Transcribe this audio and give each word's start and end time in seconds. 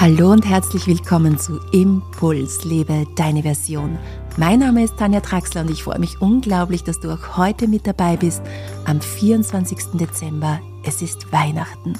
Hallo 0.00 0.32
und 0.32 0.46
herzlich 0.46 0.86
willkommen 0.86 1.38
zu 1.38 1.60
Impuls, 1.72 2.64
lebe 2.64 3.06
deine 3.16 3.42
Version. 3.42 3.98
Mein 4.38 4.60
Name 4.60 4.82
ist 4.82 4.96
Tanja 4.96 5.20
Traxler 5.20 5.60
und 5.60 5.70
ich 5.70 5.82
freue 5.82 5.98
mich 5.98 6.22
unglaublich, 6.22 6.82
dass 6.82 7.00
du 7.00 7.12
auch 7.12 7.36
heute 7.36 7.68
mit 7.68 7.86
dabei 7.86 8.16
bist 8.16 8.40
am 8.86 9.02
24. 9.02 9.98
Dezember. 10.00 10.58
Es 10.84 11.02
ist 11.02 11.30
Weihnachten. 11.34 11.98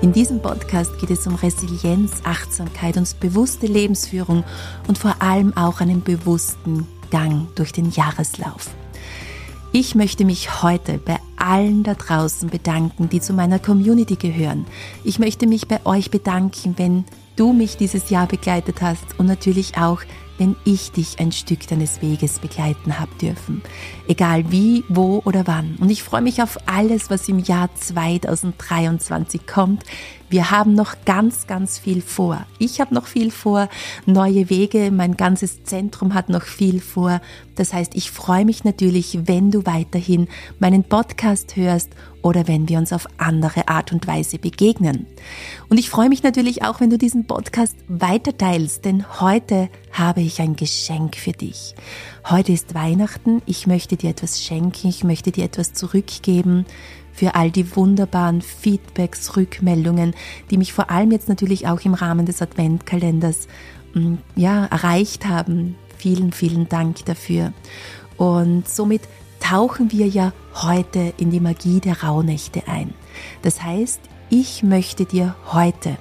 In 0.00 0.14
diesem 0.14 0.40
Podcast 0.40 0.98
geht 0.98 1.10
es 1.10 1.26
um 1.26 1.34
Resilienz, 1.34 2.22
Achtsamkeit 2.24 2.96
und 2.96 3.20
bewusste 3.20 3.66
Lebensführung 3.66 4.42
und 4.88 4.96
vor 4.96 5.20
allem 5.20 5.54
auch 5.54 5.82
einen 5.82 6.02
bewussten 6.02 6.86
Gang 7.10 7.54
durch 7.56 7.72
den 7.72 7.90
Jahreslauf. 7.90 8.70
Ich 9.70 9.94
möchte 9.94 10.24
mich 10.24 10.62
heute 10.62 10.96
bei 10.96 11.18
allen 11.36 11.82
da 11.82 11.92
draußen 11.92 12.48
bedanken, 12.48 13.10
die 13.10 13.20
zu 13.20 13.34
meiner 13.34 13.58
Community 13.58 14.16
gehören. 14.16 14.64
Ich 15.02 15.18
möchte 15.18 15.46
mich 15.46 15.68
bei 15.68 15.84
euch 15.84 16.10
bedanken, 16.10 16.72
wenn 16.78 17.04
du 17.36 17.52
mich 17.52 17.76
dieses 17.76 18.10
Jahr 18.10 18.26
begleitet 18.26 18.82
hast 18.82 19.18
und 19.18 19.26
natürlich 19.26 19.76
auch, 19.76 20.02
wenn 20.38 20.56
ich 20.64 20.90
dich 20.90 21.20
ein 21.20 21.30
Stück 21.30 21.66
deines 21.68 22.02
Weges 22.02 22.40
begleiten 22.40 22.98
habe 22.98 23.14
dürfen. 23.20 23.62
Egal 24.08 24.50
wie, 24.50 24.84
wo 24.88 25.22
oder 25.24 25.46
wann. 25.46 25.76
Und 25.80 25.90
ich 25.90 26.02
freue 26.02 26.22
mich 26.22 26.42
auf 26.42 26.58
alles, 26.66 27.08
was 27.08 27.28
im 27.28 27.38
Jahr 27.38 27.72
2023 27.74 29.46
kommt. 29.46 29.84
Wir 30.30 30.50
haben 30.50 30.74
noch 30.74 30.96
ganz, 31.04 31.46
ganz 31.46 31.78
viel 31.78 32.02
vor. 32.02 32.46
Ich 32.58 32.80
habe 32.80 32.94
noch 32.94 33.06
viel 33.06 33.30
vor, 33.30 33.68
neue 34.06 34.50
Wege, 34.50 34.90
mein 34.90 35.16
ganzes 35.16 35.64
Zentrum 35.64 36.14
hat 36.14 36.28
noch 36.28 36.42
viel 36.42 36.80
vor. 36.80 37.20
Das 37.54 37.72
heißt, 37.72 37.94
ich 37.94 38.10
freue 38.10 38.44
mich 38.44 38.64
natürlich, 38.64 39.20
wenn 39.26 39.50
du 39.50 39.64
weiterhin 39.66 40.28
meinen 40.58 40.84
Podcast 40.84 41.56
hörst 41.56 41.90
oder 42.22 42.48
wenn 42.48 42.68
wir 42.68 42.78
uns 42.78 42.92
auf 42.92 43.06
andere 43.18 43.68
Art 43.68 43.92
und 43.92 44.06
Weise 44.06 44.38
begegnen. 44.38 45.06
Und 45.68 45.78
ich 45.78 45.90
freue 45.90 46.08
mich 46.08 46.22
natürlich 46.22 46.62
auch, 46.64 46.80
wenn 46.80 46.90
du 46.90 46.96
diesen 46.96 47.26
Podcast 47.26 47.76
weiterteilst, 47.86 48.84
denn 48.84 49.20
heute 49.20 49.68
habe 49.92 50.22
ich 50.22 50.40
ein 50.40 50.56
Geschenk 50.56 51.16
für 51.16 51.32
dich. 51.32 51.74
Heute 52.28 52.52
ist 52.52 52.74
Weihnachten, 52.74 53.42
ich 53.44 53.66
möchte 53.66 53.96
dir 53.96 54.10
etwas 54.10 54.42
schenken, 54.42 54.88
ich 54.88 55.04
möchte 55.04 55.32
dir 55.32 55.44
etwas 55.44 55.74
zurückgeben 55.74 56.64
für 57.14 57.34
all 57.34 57.50
die 57.50 57.74
wunderbaren 57.76 58.42
Feedbacks, 58.42 59.36
Rückmeldungen, 59.36 60.14
die 60.50 60.58
mich 60.58 60.72
vor 60.72 60.90
allem 60.90 61.12
jetzt 61.12 61.28
natürlich 61.28 61.68
auch 61.68 61.80
im 61.82 61.94
Rahmen 61.94 62.26
des 62.26 62.42
Adventkalenders 62.42 63.48
mm, 63.94 64.14
ja, 64.36 64.66
erreicht 64.66 65.26
haben. 65.26 65.76
Vielen, 65.96 66.32
vielen 66.32 66.68
Dank 66.68 67.04
dafür. 67.04 67.52
Und 68.16 68.68
somit 68.68 69.02
tauchen 69.40 69.92
wir 69.92 70.06
ja 70.06 70.32
heute 70.54 71.12
in 71.18 71.30
die 71.30 71.40
Magie 71.40 71.80
der 71.80 72.02
Rauhnächte 72.02 72.66
ein. 72.66 72.94
Das 73.42 73.62
heißt, 73.62 74.00
ich 74.30 74.62
möchte 74.62 75.04
dir 75.04 75.36
heute 75.52 75.96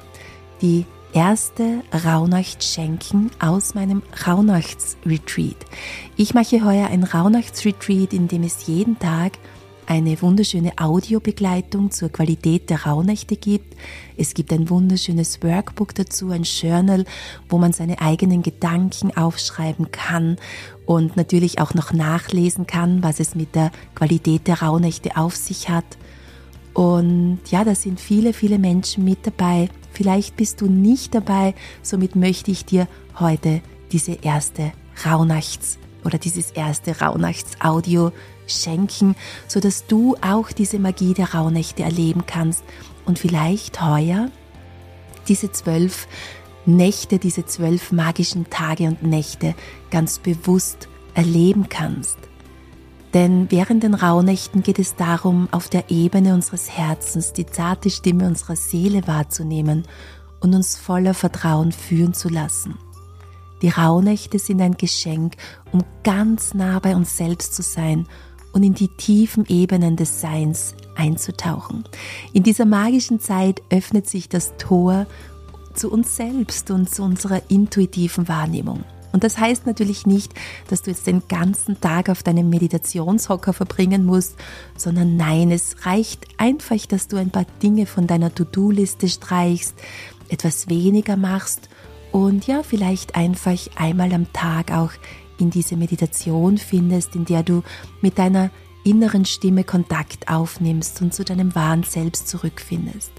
die 0.62 0.86
erste 1.14 1.84
Rauhnacht 2.06 2.64
schenken 2.64 3.30
aus 3.40 3.76
meinem 3.76 4.02
Rauhnachtsretreat. 4.26 5.58
Ich 6.18 6.34
mache 6.34 6.66
heuer 6.66 6.88
ein 6.88 7.04
Rauhnachtsretreat, 7.04 8.14
in 8.14 8.28
dem 8.28 8.44
es 8.44 8.66
jeden 8.66 8.98
Tag 8.98 9.34
eine 9.88 10.22
wunderschöne 10.22 10.74
Audiobegleitung 10.78 11.92
zur 11.92 12.10
Qualität 12.10 12.70
der 12.70 12.86
Rauhnächte 12.86 13.36
gibt. 13.36 13.76
Es 14.18 14.34
gibt 14.34 14.52
ein 14.54 14.70
wunderschönes 14.70 15.42
Workbook 15.44 15.96
dazu, 15.96 16.30
ein 16.32 16.44
Journal, 16.44 17.06
wo 17.50 17.58
man 17.58 17.74
seine 17.74 18.02
eigenen 18.02 18.44
Gedanken 18.44 19.16
aufschreiben 19.16 19.92
kann 19.92 20.38
und 20.86 21.18
natürlich 21.18 21.60
auch 21.60 21.74
noch 21.74 21.94
nachlesen 21.94 22.68
kann, 22.68 23.04
was 23.04 23.20
es 23.20 23.36
mit 23.36 23.56
der 23.56 23.72
Qualität 23.96 24.48
der 24.48 24.62
Rauhnächte 24.62 25.18
auf 25.18 25.36
sich 25.36 25.70
hat. 25.70 25.86
Und 26.74 27.40
ja, 27.50 27.64
da 27.64 27.76
sind 27.76 28.00
viele, 28.00 28.34
viele 28.34 28.60
Menschen 28.60 29.04
mit 29.04 29.26
dabei. 29.28 29.70
Vielleicht 29.92 30.36
bist 30.36 30.62
du 30.62 30.66
nicht 30.66 31.14
dabei, 31.14 31.54
somit 31.82 32.16
möchte 32.16 32.52
ich 32.52 32.66
dir 32.66 32.88
heute 33.20 33.62
diese 33.92 34.14
erste 34.14 34.72
Rauhnachts- 35.04 35.78
oder 36.04 36.18
dieses 36.18 36.52
erste 36.52 37.00
Rauhnachtsaudio 37.00 38.12
schenken, 38.48 39.16
so 39.48 39.60
dass 39.60 39.88
du 39.88 40.16
auch 40.22 40.52
diese 40.52 40.80
Magie 40.80 41.14
der 41.14 41.34
Rauhnächte 41.34 41.84
erleben 41.84 42.26
kannst 42.26 42.64
und 43.06 43.20
vielleicht 43.20 43.82
heuer 43.82 44.30
diese 45.28 45.52
zwölf 45.52 46.08
Nächte, 46.66 47.20
diese 47.20 47.46
zwölf 47.46 47.92
magischen 47.92 48.50
Tage 48.50 48.86
und 48.88 49.04
Nächte 49.04 49.54
ganz 49.92 50.20
bewusst 50.20 50.88
erleben 51.14 51.68
kannst. 51.70 52.18
Denn 53.14 53.52
während 53.52 53.84
den 53.84 53.94
Rauhnächten 53.94 54.64
geht 54.64 54.80
es 54.80 54.96
darum, 54.96 55.48
auf 55.52 55.70
der 55.70 55.92
Ebene 55.92 56.34
unseres 56.34 56.72
Herzens 56.72 57.34
die 57.34 57.46
zarte 57.46 57.90
Stimme 57.90 58.26
unserer 58.28 58.56
Seele 58.56 59.06
wahrzunehmen 59.08 59.84
und 60.40 60.56
uns 60.56 60.76
voller 60.76 61.14
Vertrauen 61.14 61.72
führen 61.72 62.14
zu 62.14 62.30
lassen. 62.30 62.76
Die 63.62 63.70
Rauhnächte 63.70 64.40
sind 64.40 64.62
ein 64.62 64.76
Geschenk, 64.76 65.36
um 65.72 65.84
ganz 66.04 66.54
nah 66.54 66.80
bei 66.80 66.96
uns 66.96 67.16
selbst 67.16 67.56
zu 67.56 67.62
sein 67.62 68.08
und 68.54 68.64
in 68.64 68.74
die 68.74 68.88
tiefen 68.88 69.46
Ebenen 69.48 69.96
des 69.96 70.22
Seins 70.22 70.76
einzutauchen. 70.96 71.84
In 72.32 72.44
dieser 72.44 72.66
magischen 72.66 73.20
Zeit 73.20 73.62
öffnet 73.70 74.08
sich 74.08 74.30
das 74.30 74.54
Tor 74.58 75.08
zu 75.74 75.92
uns 75.92 76.16
selbst 76.16 76.72
und 76.72 76.90
zu 76.94 77.04
unserer 77.04 77.42
intuitiven 77.50 78.28
Wahrnehmung. 78.28 78.84
Und 79.12 79.24
das 79.24 79.38
heißt 79.38 79.68
natürlich 79.68 80.08
nicht, 80.08 80.34
dass 80.70 80.82
du 80.82 80.90
jetzt 80.90 81.06
den 81.06 81.22
ganzen 81.28 81.80
Tag 81.80 82.10
auf 82.10 82.24
deinem 82.24 82.50
Meditationshocker 82.50 83.54
verbringen 83.54 84.06
musst, 84.06 84.36
sondern 84.76 85.18
nein, 85.18 85.52
es 85.52 85.86
reicht 85.86 86.28
einfach, 86.38 86.84
dass 86.88 87.08
du 87.08 87.18
ein 87.18 87.30
paar 87.30 87.46
Dinge 87.62 87.86
von 87.86 88.08
deiner 88.08 88.34
To-Do-Liste 88.34 89.08
streichst, 89.08 89.76
etwas 90.30 90.68
weniger 90.68 91.16
machst 91.16 91.70
und 92.12 92.48
ja, 92.48 92.64
vielleicht 92.64 93.16
einfach 93.16 93.58
einmal 93.76 94.14
am 94.14 94.32
Tag 94.34 94.72
auch 94.72 94.92
in 95.44 95.52
diese 95.52 95.76
Meditation 95.76 96.58
findest, 96.58 97.16
in 97.16 97.26
der 97.26 97.44
du 97.44 97.62
mit 98.02 98.18
deiner 98.18 98.50
inneren 98.84 99.26
Stimme 99.26 99.64
Kontakt 99.64 100.28
aufnimmst 100.28 101.02
und 101.02 101.14
zu 101.14 101.24
deinem 101.24 101.54
wahren 101.54 101.84
Selbst 101.84 102.28
zurückfindest. 102.28 103.12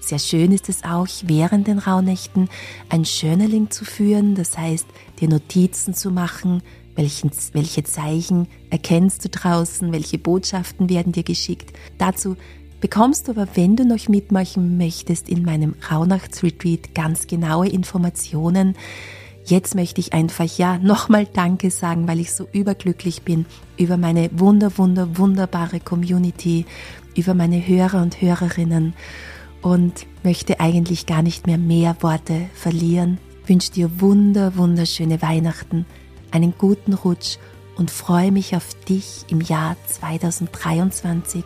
Sehr 0.00 0.18
schön 0.18 0.52
ist 0.52 0.68
es 0.68 0.84
auch, 0.84 1.06
während 1.24 1.66
den 1.66 1.78
Rauhnächten 1.78 2.48
ein 2.88 3.04
Journaling 3.04 3.70
zu 3.70 3.84
führen, 3.84 4.34
das 4.34 4.56
heißt, 4.56 4.86
dir 5.20 5.28
Notizen 5.28 5.94
zu 5.94 6.10
machen, 6.10 6.62
welchen, 6.94 7.30
welche 7.52 7.84
Zeichen 7.84 8.46
erkennst 8.70 9.24
du 9.24 9.28
draußen, 9.28 9.92
welche 9.92 10.18
Botschaften 10.18 10.88
werden 10.88 11.12
dir 11.12 11.24
geschickt. 11.24 11.76
Dazu 11.98 12.36
bekommst 12.80 13.28
du 13.28 13.32
aber, 13.32 13.48
wenn 13.54 13.76
du 13.76 13.84
noch 13.84 14.08
mitmachen 14.08 14.78
möchtest, 14.78 15.28
in 15.28 15.42
meinem 15.42 15.74
Rauhnachtsretreat 15.90 16.94
ganz 16.94 17.26
genaue 17.26 17.68
Informationen. 17.68 18.76
Jetzt 19.48 19.76
möchte 19.76 20.00
ich 20.00 20.12
einfach 20.12 20.58
ja 20.58 20.76
nochmal 20.78 21.24
Danke 21.24 21.70
sagen, 21.70 22.08
weil 22.08 22.18
ich 22.18 22.32
so 22.32 22.48
überglücklich 22.50 23.22
bin 23.22 23.46
über 23.76 23.96
meine 23.96 24.28
wunder, 24.32 24.76
wunder, 24.76 25.18
wunderbare 25.18 25.78
Community, 25.78 26.66
über 27.14 27.32
meine 27.32 27.64
Hörer 27.64 28.02
und 28.02 28.20
Hörerinnen 28.20 28.94
und 29.62 30.06
möchte 30.24 30.58
eigentlich 30.58 31.06
gar 31.06 31.22
nicht 31.22 31.46
mehr 31.46 31.58
mehr 31.58 31.96
Worte 32.00 32.50
verlieren. 32.54 33.18
Wünsche 33.46 33.70
dir 33.70 34.00
wunder, 34.00 34.56
wunderschöne 34.56 35.22
Weihnachten, 35.22 35.86
einen 36.32 36.54
guten 36.58 36.92
Rutsch 36.92 37.36
und 37.76 37.92
freue 37.92 38.32
mich 38.32 38.56
auf 38.56 38.74
dich 38.88 39.26
im 39.28 39.40
Jahr 39.40 39.76
2023 39.86 41.44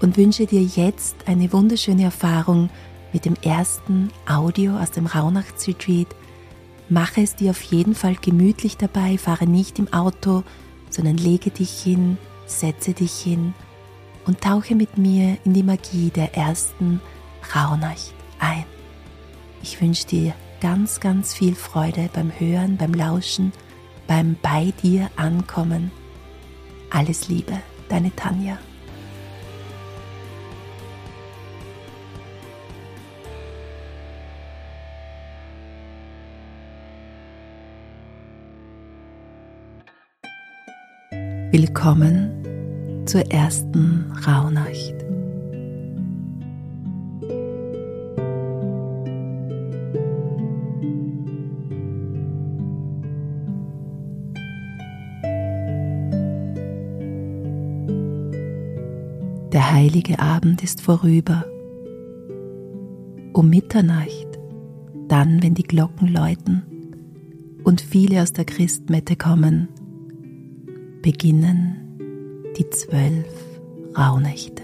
und 0.00 0.16
wünsche 0.16 0.46
dir 0.46 0.62
jetzt 0.62 1.16
eine 1.26 1.52
wunderschöne 1.52 2.04
Erfahrung 2.04 2.70
mit 3.12 3.24
dem 3.24 3.34
ersten 3.42 4.10
Audio 4.28 4.76
aus 4.78 4.92
dem 4.92 5.06
Rauhnachtsretreat. 5.06 6.14
Mache 6.88 7.22
es 7.22 7.34
dir 7.34 7.50
auf 7.50 7.62
jeden 7.62 7.94
Fall 7.94 8.14
gemütlich 8.14 8.76
dabei, 8.76 9.18
fahre 9.18 9.46
nicht 9.46 9.78
im 9.78 9.92
Auto, 9.92 10.44
sondern 10.90 11.16
lege 11.16 11.50
dich 11.50 11.82
hin, 11.82 12.16
setze 12.46 12.92
dich 12.92 13.12
hin 13.12 13.54
und 14.26 14.40
tauche 14.40 14.74
mit 14.74 14.96
mir 14.96 15.36
in 15.44 15.52
die 15.52 15.62
Magie 15.64 16.10
der 16.10 16.36
ersten 16.36 17.00
Rauhnacht 17.54 18.14
ein. 18.38 18.64
Ich 19.62 19.80
wünsche 19.80 20.06
dir 20.06 20.34
ganz, 20.60 21.00
ganz 21.00 21.34
viel 21.34 21.54
Freude 21.54 22.08
beim 22.12 22.30
Hören, 22.38 22.76
beim 22.76 22.94
Lauschen, 22.94 23.52
beim 24.06 24.36
bei 24.40 24.72
dir 24.82 25.10
ankommen. 25.16 25.90
Alles 26.90 27.28
Liebe, 27.28 27.60
deine 27.88 28.14
Tanja. 28.14 28.58
Willkommen 41.58 43.06
zur 43.06 43.22
ersten 43.32 44.12
Rauhnacht. 44.26 44.92
Der 59.50 59.72
heilige 59.72 60.18
Abend 60.18 60.62
ist 60.62 60.82
vorüber. 60.82 61.46
Um 63.32 63.48
Mitternacht 63.48 64.10
Dann, 65.08 65.42
wenn 65.42 65.54
die 65.54 65.62
Glocken 65.62 66.08
läuten 66.08 66.64
und 67.64 67.80
viele 67.80 68.20
aus 68.20 68.34
der 68.34 68.44
Christmette 68.44 69.16
kommen, 69.16 69.68
beginnen 71.06 72.00
die 72.58 72.68
zwölf 72.70 73.32
Rauhnächte. 73.96 74.62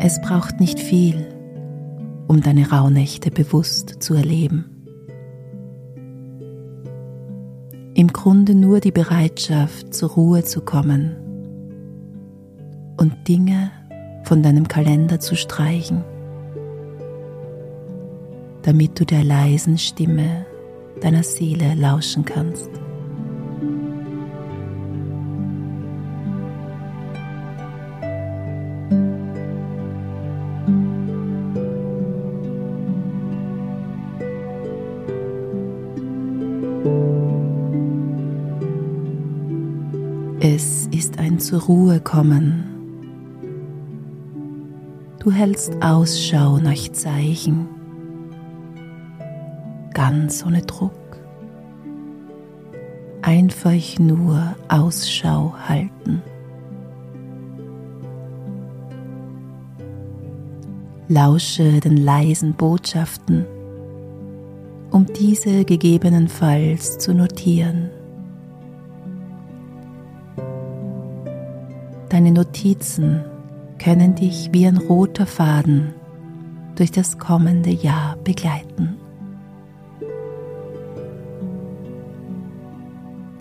Es 0.00 0.18
braucht 0.22 0.60
nicht 0.60 0.80
viel, 0.80 1.26
um 2.26 2.40
deine 2.40 2.70
Rauhnächte 2.70 3.30
bewusst 3.30 4.02
zu 4.02 4.14
erleben. 4.14 4.71
Im 7.94 8.08
Grunde 8.08 8.54
nur 8.54 8.80
die 8.80 8.90
Bereitschaft, 8.90 9.92
zur 9.92 10.10
Ruhe 10.10 10.44
zu 10.44 10.62
kommen 10.62 11.14
und 12.96 13.28
Dinge 13.28 13.70
von 14.24 14.42
deinem 14.42 14.66
Kalender 14.66 15.20
zu 15.20 15.36
streichen, 15.36 16.02
damit 18.62 18.98
du 18.98 19.04
der 19.04 19.24
leisen 19.24 19.76
Stimme 19.76 20.46
deiner 21.02 21.22
Seele 21.22 21.74
lauschen 21.74 22.24
kannst. 22.24 22.70
Zur 41.52 41.60
Ruhe 41.64 42.00
kommen. 42.00 42.64
Du 45.18 45.30
hältst 45.30 45.76
Ausschau 45.82 46.56
nach 46.56 46.88
Zeichen, 46.92 47.68
ganz 49.92 50.46
ohne 50.46 50.62
Druck. 50.62 50.94
Einfach 53.20 53.98
nur 53.98 54.56
Ausschau 54.68 55.52
halten. 55.68 56.22
Lausche 61.08 61.80
den 61.80 61.98
leisen 61.98 62.54
Botschaften, 62.54 63.44
um 64.90 65.04
diese 65.04 65.66
gegebenenfalls 65.66 66.96
zu 66.96 67.12
notieren. 67.12 67.90
Deine 72.22 72.34
Notizen 72.34 73.24
können 73.80 74.14
dich 74.14 74.50
wie 74.52 74.64
ein 74.64 74.76
roter 74.76 75.26
Faden 75.26 75.92
durch 76.76 76.92
das 76.92 77.18
kommende 77.18 77.70
Jahr 77.70 78.16
begleiten. 78.22 78.96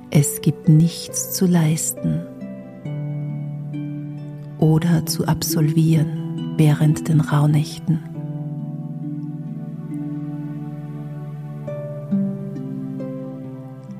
Es 0.09 0.41
gibt 0.41 0.67
nichts 0.67 1.31
zu 1.31 1.45
leisten 1.45 2.25
oder 4.57 5.05
zu 5.05 5.27
absolvieren 5.27 6.55
während 6.57 7.07
den 7.07 7.21
Rauhnächten. 7.21 7.99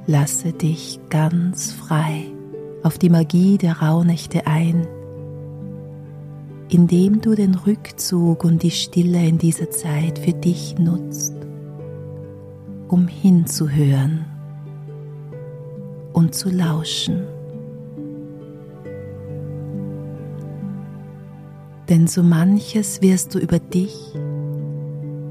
Lasse 0.07 0.54
dich 0.54 1.00
ganz 1.12 1.72
frei 1.72 2.31
auf 2.83 2.98
die 2.98 3.10
Magie 3.10 3.57
der 3.57 3.81
Rauhnächte 3.81 4.48
ein, 4.48 4.88
indem 6.69 7.22
du 7.22 7.36
den 7.36 7.56
Rückzug 7.56 8.44
und 8.44 8.63
die 8.63 8.72
Stille 8.72 9.25
in 9.28 9.38
dieser 9.38 9.69
Zeit 9.69 10.19
für 10.19 10.33
dich 10.33 10.78
nutzt, 10.78 11.36
um 12.88 13.07
hinzuhören 13.07 14.25
und 16.13 16.33
zu 16.33 16.50
lauschen. 16.50 17.24
Denn 21.89 22.07
so 22.07 22.24
manches 22.24 23.01
wirst 23.01 23.36
du 23.36 23.39
über 23.39 23.60
dich, 23.60 24.13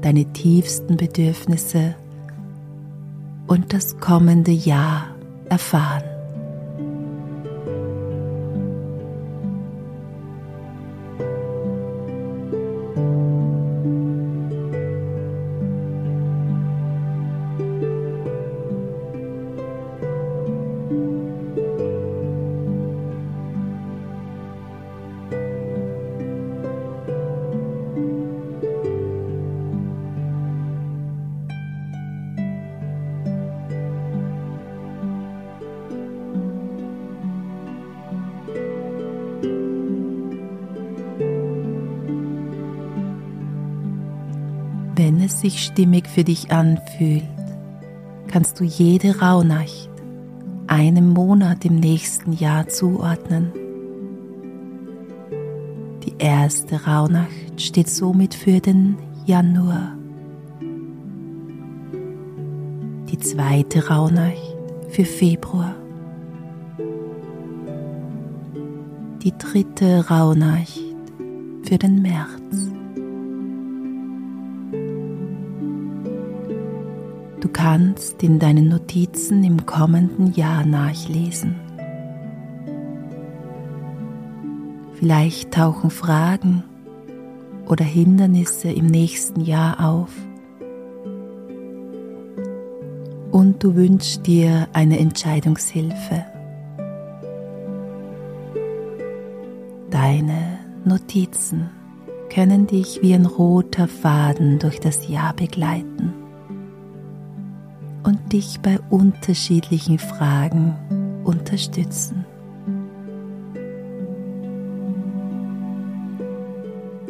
deine 0.01 0.31
tiefsten 0.31 0.95
Bedürfnisse 0.95 1.95
und 3.47 3.73
das 3.73 3.97
kommende 3.97 4.51
Jahr 4.51 5.15
erfahren. 5.49 6.10
Stimmig 45.65 46.07
für 46.07 46.23
dich 46.23 46.51
anfühlt, 46.51 47.23
kannst 48.27 48.59
du 48.59 48.63
jede 48.63 49.19
Rauhnacht 49.19 49.89
einem 50.67 51.09
Monat 51.09 51.65
im 51.65 51.75
nächsten 51.75 52.31
Jahr 52.33 52.67
zuordnen. 52.67 53.51
Die 56.03 56.13
erste 56.17 56.85
Rauhnacht 56.85 57.61
steht 57.61 57.89
somit 57.89 58.33
für 58.33 58.59
den 58.59 58.97
Januar. 59.25 59.97
Die 63.11 63.19
zweite 63.19 63.87
Rauhnacht 63.89 64.55
für 64.89 65.03
Februar. 65.03 65.75
Die 69.21 69.33
dritte 69.37 70.09
Rauhnacht 70.09 70.79
für 71.63 71.77
den 71.77 72.01
März. 72.01 72.71
Du 77.41 77.49
kannst 77.49 78.21
in 78.21 78.37
deinen 78.37 78.67
Notizen 78.67 79.43
im 79.43 79.65
kommenden 79.65 80.31
Jahr 80.33 80.63
nachlesen. 80.63 81.55
Vielleicht 84.93 85.51
tauchen 85.51 85.89
Fragen 85.89 86.63
oder 87.67 87.83
Hindernisse 87.83 88.71
im 88.71 88.85
nächsten 88.85 89.41
Jahr 89.41 89.83
auf 89.83 90.11
und 93.31 93.63
du 93.63 93.73
wünschst 93.73 94.27
dir 94.27 94.67
eine 94.73 94.99
Entscheidungshilfe. 94.99 96.25
Deine 99.89 100.59
Notizen 100.85 101.71
können 102.31 102.67
dich 102.67 103.01
wie 103.01 103.15
ein 103.15 103.25
roter 103.25 103.87
Faden 103.87 104.59
durch 104.59 104.79
das 104.79 105.07
Jahr 105.07 105.33
begleiten 105.33 106.20
dich 108.31 108.59
bei 108.61 108.79
unterschiedlichen 108.89 109.99
Fragen 109.99 110.75
unterstützen. 111.23 112.25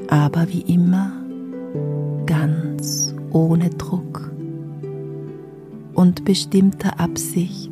Aber 0.07 0.49
wie 0.49 0.61
immer 0.61 1.13
ganz 2.25 3.15
ohne 3.31 3.69
Druck 3.69 4.31
und 5.93 6.25
bestimmter 6.25 6.99
Absicht 6.99 7.70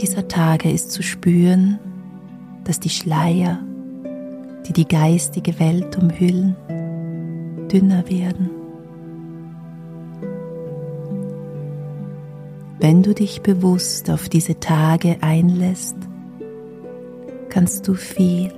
dieser 0.00 0.28
Tage 0.28 0.70
ist 0.70 0.92
zu 0.92 1.02
spüren, 1.02 1.78
dass 2.64 2.80
die 2.80 2.88
Schleier, 2.88 3.58
die 4.66 4.72
die 4.72 4.88
geistige 4.88 5.58
Welt 5.58 5.96
umhüllen, 5.96 6.56
dünner 7.70 8.08
werden. 8.08 8.50
Wenn 12.78 13.02
du 13.02 13.14
dich 13.14 13.42
bewusst 13.42 14.08
auf 14.10 14.30
diese 14.30 14.58
Tage 14.58 15.18
einlässt, 15.20 15.96
kannst 17.50 17.86
du 17.86 17.94
viel 17.94 18.50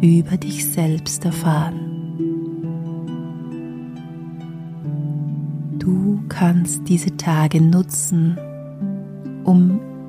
über 0.00 0.36
dich 0.36 0.66
selbst 0.66 1.24
erfahren. 1.24 1.86
Du 5.78 6.20
kannst 6.28 6.88
diese 6.88 7.16
Tage 7.16 7.60
nutzen, 7.60 8.36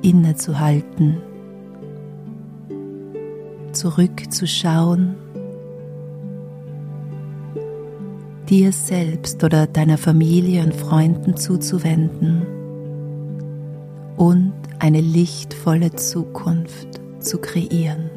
innezuhalten, 0.02 1.16
zurückzuschauen, 3.72 5.14
dir 8.48 8.72
selbst 8.72 9.42
oder 9.44 9.66
deiner 9.66 9.96
Familie 9.96 10.62
und 10.62 10.74
Freunden 10.74 11.36
zuzuwenden 11.36 12.42
und 14.16 14.52
eine 14.78 15.00
lichtvolle 15.00 15.92
Zukunft 15.92 17.00
zu 17.20 17.38
kreieren. 17.38 18.11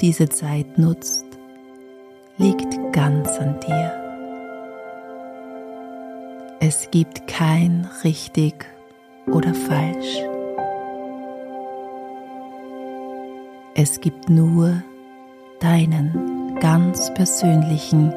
Diese 0.00 0.28
Zeit 0.28 0.78
nutzt, 0.78 1.26
liegt 2.36 2.92
ganz 2.92 3.28
an 3.38 3.58
dir. 3.60 3.92
Es 6.60 6.90
gibt 6.90 7.26
kein 7.26 7.88
richtig 8.04 8.66
oder 9.26 9.54
falsch. 9.54 10.22
Es 13.74 14.00
gibt 14.00 14.28
nur 14.28 14.82
deinen 15.60 16.56
ganz 16.60 17.12
persönlichen, 17.14 18.12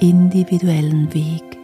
individuellen 0.00 1.12
Weg. 1.14 1.59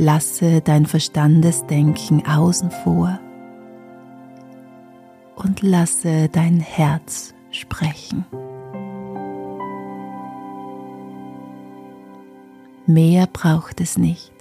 Lasse 0.00 0.60
dein 0.60 0.86
Verstandesdenken 0.86 2.24
außen 2.24 2.70
vor 2.70 3.18
und 5.34 5.60
lasse 5.62 6.28
dein 6.28 6.60
Herz 6.60 7.34
sprechen. 7.50 8.24
Mehr 12.86 13.26
braucht 13.26 13.80
es 13.80 13.98
nicht. 13.98 14.32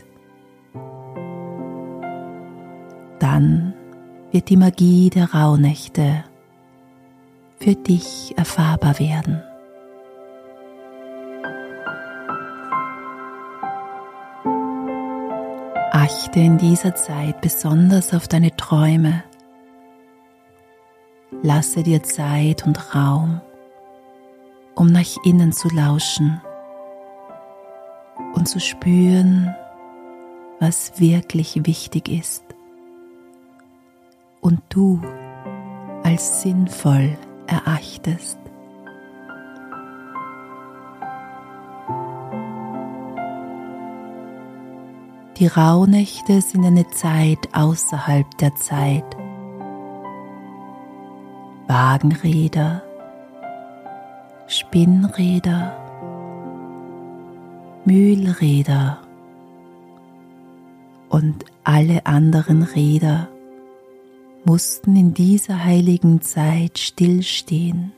Dann 3.19 3.73
wird 4.31 4.49
die 4.49 4.57
Magie 4.57 5.09
der 5.09 5.33
Rauhnächte 5.33 6.23
für 7.59 7.73
dich 7.73 8.35
erfahrbar 8.37 8.99
werden. 8.99 9.41
Achte 15.99 16.39
in 16.39 16.59
dieser 16.59 16.93
Zeit 16.93 17.41
besonders 17.41 18.13
auf 18.13 18.27
deine 18.27 18.55
Träume. 18.55 19.23
Lasse 21.41 21.81
dir 21.81 22.03
Zeit 22.03 22.67
und 22.67 22.93
Raum, 22.93 23.41
um 24.75 24.91
nach 24.91 25.17
innen 25.25 25.51
zu 25.51 25.69
lauschen 25.69 26.39
und 28.35 28.47
zu 28.47 28.59
spüren, 28.59 29.55
was 30.59 30.99
wirklich 30.99 31.65
wichtig 31.65 32.09
ist 32.09 32.43
und 34.39 34.61
du 34.69 35.01
als 36.03 36.43
sinnvoll 36.43 37.17
erachtest. 37.47 38.36
Die 45.39 45.45
Rauhnächte 45.45 46.41
sind 46.41 46.65
eine 46.65 46.87
Zeit 46.87 47.49
außerhalb 47.53 48.25
der 48.39 48.55
Zeit. 48.55 49.05
Wagenräder, 51.67 52.81
Spinnräder, 54.47 55.77
Mühlräder 57.85 58.97
und 61.09 61.45
alle 61.63 62.07
anderen 62.07 62.63
Räder 62.63 63.27
mussten 64.43 64.95
in 64.95 65.13
dieser 65.13 65.63
heiligen 65.63 66.21
Zeit 66.21 66.79
stillstehen. 66.79 67.91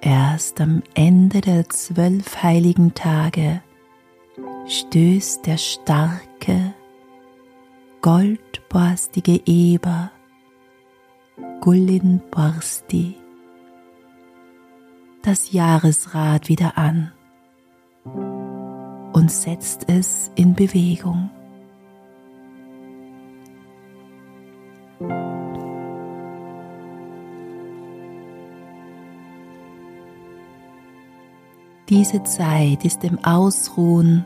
Erst 0.00 0.60
am 0.60 0.82
Ende 0.94 1.40
der 1.40 1.68
zwölf 1.68 2.42
heiligen 2.42 2.94
Tage 2.94 3.62
stößt 4.66 5.46
der 5.46 5.58
starke, 5.58 6.74
goldborstige 8.00 9.40
Eber 9.44 10.10
Gullin 11.60 12.20
Borsti 12.30 13.20
das 15.22 15.52
Jahresrad 15.52 16.48
wieder 16.48 16.78
an 16.78 17.12
und 18.04 19.30
setzt 19.30 19.88
es 19.88 20.30
in 20.34 20.54
Bewegung. 20.54 21.30
Diese 31.90 32.22
Zeit 32.22 32.84
ist 32.84 33.02
dem 33.02 33.18
Ausruhen 33.24 34.24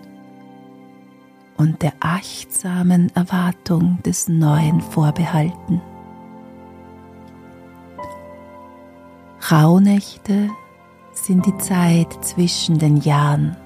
und 1.57 1.81
der 1.81 1.95
achtsamen 1.99 3.11
Erwartung 3.17 4.03
des 4.03 4.29
Neuen 4.29 4.83
vorbehalten. 4.83 5.81
Rauhnächte 9.51 10.51
sind 11.15 11.47
die 11.47 11.57
Zeit 11.57 12.13
zwischen 12.23 12.79
den 12.79 12.99
Jahren. 12.99 13.57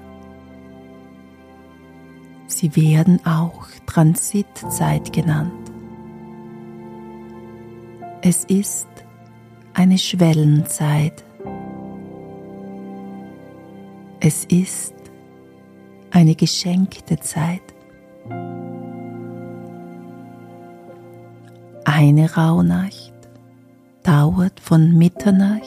Sie 2.47 2.73
werden 2.77 3.25
auch 3.25 3.67
Transitzeit 3.85 5.11
genannt. 5.11 5.51
Es 8.21 8.45
ist 8.45 8.87
eine 9.73 9.97
Schwellenzeit 9.97 11.25
es 14.19 14.45
ist 14.45 14.93
eine 16.11 16.35
geschenkte 16.35 17.17
Zeit. 17.19 17.61
Eine 21.85 22.33
Rauhnacht 22.35 23.13
dauert 24.03 24.59
von 24.59 24.97
Mitternacht 24.97 25.63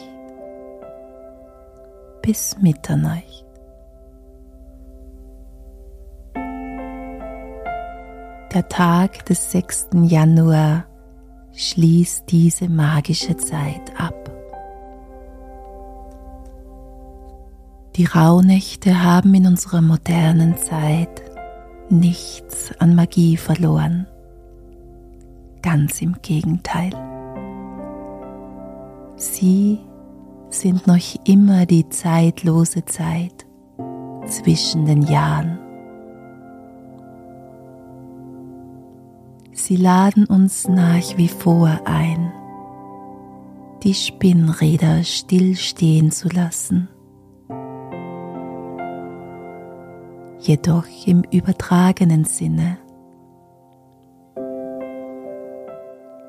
bis 2.21 2.57
Mitternacht. 2.61 3.45
Der 8.53 8.69
Tag 8.69 9.25
des 9.25 9.51
6. 9.51 9.89
Januar 10.03 10.85
schließt 11.53 12.25
diese 12.29 12.69
magische 12.69 13.35
Zeit 13.35 13.91
ab. 13.97 14.32
Die 17.95 18.05
Rauhnächte 18.05 19.03
haben 19.03 19.35
in 19.35 19.45
unserer 19.45 19.81
modernen 19.83 20.57
Zeit 20.57 21.21
nichts 21.89 22.71
an 22.79 22.95
Magie 22.95 23.37
verloren. 23.37 24.07
Ganz 25.61 26.01
im 26.01 26.15
Gegenteil. 26.23 26.89
Sie 29.15 29.79
sind 30.49 30.87
noch 30.87 30.97
immer 31.23 31.67
die 31.67 31.87
zeitlose 31.89 32.83
Zeit 32.85 33.45
zwischen 34.25 34.85
den 34.85 35.03
Jahren. 35.03 35.59
Sie 39.51 39.75
laden 39.75 40.25
uns 40.25 40.67
nach 40.67 41.15
wie 41.15 41.27
vor 41.27 41.79
ein, 41.85 42.33
die 43.83 43.93
Spinnräder 43.93 45.03
stillstehen 45.03 46.11
zu 46.11 46.27
lassen 46.29 46.89
jedoch 50.47 50.85
im 51.05 51.23
übertragenen 51.31 52.25
Sinne. 52.25 52.77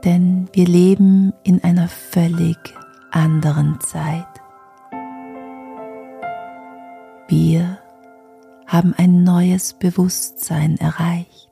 Denn 0.04 0.48
wir 0.52 0.66
leben 0.66 1.32
in 1.42 1.64
einer 1.64 1.88
völlig 1.88 2.58
anderen 3.10 3.80
Zeit. 3.80 4.26
Wir 7.28 7.78
haben 8.66 8.94
ein 8.96 9.24
neues 9.24 9.72
Bewusstsein 9.72 10.76
erreicht. 10.78 11.50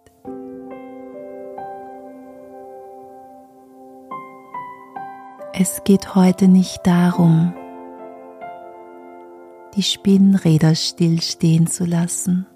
Es 5.55 5.83
geht 5.85 6.15
heute 6.15 6.49
nicht 6.49 6.81
darum, 6.85 7.55
die 9.77 9.83
Spinnräder 9.83 10.75
stillstehen 10.75 11.67
zu 11.67 11.85
lassen, 11.85 12.47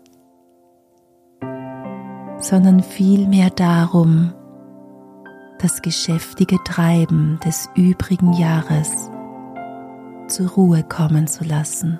sondern 2.39 2.83
vielmehr 2.83 3.51
darum, 3.51 4.33
das 5.59 5.83
geschäftige 5.83 6.59
Treiben 6.65 7.41
des 7.45 7.69
übrigen 7.75 8.33
Jahres 8.35 9.11
zur 10.29 10.51
Ruhe 10.51 10.83
kommen 10.83 11.27
zu 11.27 11.45
lassen. 11.45 11.99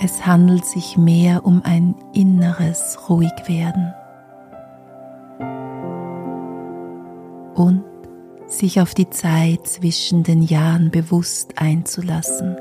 Es 0.00 0.26
handelt 0.26 0.64
sich 0.64 0.96
mehr 0.96 1.44
um 1.44 1.62
ein 1.64 1.94
inneres 2.12 2.98
Ruhigwerden 3.08 3.92
und 7.54 7.84
sich 8.46 8.80
auf 8.80 8.94
die 8.94 9.10
Zeit 9.10 9.66
zwischen 9.66 10.22
den 10.22 10.42
Jahren 10.42 10.90
bewusst 10.90 11.54
einzulassen. 11.60 12.56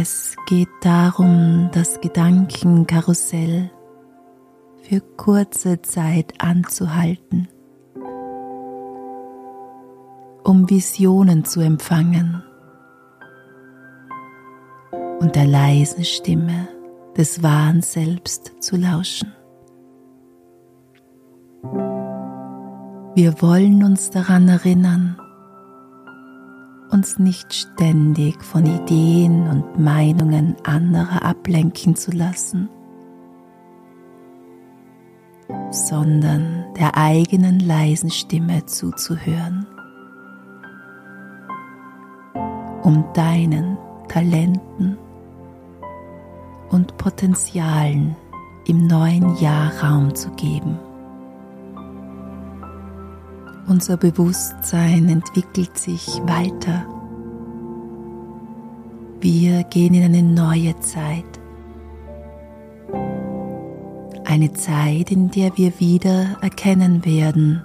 Es 0.00 0.36
geht 0.46 0.68
darum, 0.80 1.70
das 1.72 2.00
Gedankenkarussell 2.00 3.68
für 4.82 5.00
kurze 5.00 5.82
Zeit 5.82 6.34
anzuhalten, 6.38 7.48
um 10.44 10.70
Visionen 10.70 11.44
zu 11.44 11.58
empfangen 11.58 12.44
und 15.18 15.34
der 15.34 15.48
leisen 15.48 16.04
Stimme 16.04 16.68
des 17.16 17.42
wahren 17.42 17.82
Selbst 17.82 18.52
zu 18.62 18.76
lauschen. 18.76 19.32
Wir 23.16 23.42
wollen 23.42 23.82
uns 23.82 24.10
daran 24.10 24.46
erinnern, 24.46 25.20
uns 26.90 27.18
nicht 27.18 27.52
ständig 27.52 28.42
von 28.42 28.64
Ideen 28.66 29.48
und 29.48 29.78
Meinungen 29.78 30.56
anderer 30.64 31.22
ablenken 31.22 31.96
zu 31.96 32.10
lassen, 32.10 32.68
sondern 35.70 36.64
der 36.78 36.96
eigenen 36.96 37.60
leisen 37.60 38.10
Stimme 38.10 38.64
zuzuhören, 38.66 39.66
um 42.82 43.04
deinen 43.14 43.76
Talenten 44.08 44.96
und 46.70 46.96
Potenzialen 46.96 48.16
im 48.66 48.86
neuen 48.86 49.36
Jahr 49.36 49.72
Raum 49.82 50.14
zu 50.14 50.30
geben. 50.30 50.78
Unser 53.68 53.98
Bewusstsein 53.98 55.10
entwickelt 55.10 55.76
sich 55.76 56.06
weiter. 56.22 56.86
Wir 59.20 59.62
gehen 59.64 59.92
in 59.92 60.04
eine 60.04 60.22
neue 60.22 60.80
Zeit. 60.80 61.26
Eine 64.24 64.54
Zeit, 64.54 65.10
in 65.10 65.30
der 65.30 65.54
wir 65.58 65.78
wieder 65.80 66.38
erkennen 66.40 67.04
werden, 67.04 67.62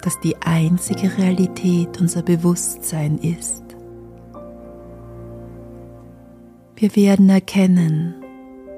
dass 0.00 0.18
die 0.20 0.36
einzige 0.40 1.14
Realität 1.18 2.00
unser 2.00 2.22
Bewusstsein 2.22 3.18
ist. 3.18 3.62
Wir 6.76 6.96
werden 6.96 7.28
erkennen, 7.28 8.14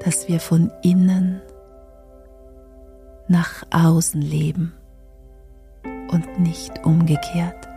dass 0.04 0.26
wir 0.26 0.40
von 0.40 0.72
innen 0.82 1.40
nach 3.28 3.62
außen 3.70 4.20
leben 4.20 4.72
und 6.12 6.38
nicht 6.38 6.84
umgekehrt. 6.84 7.68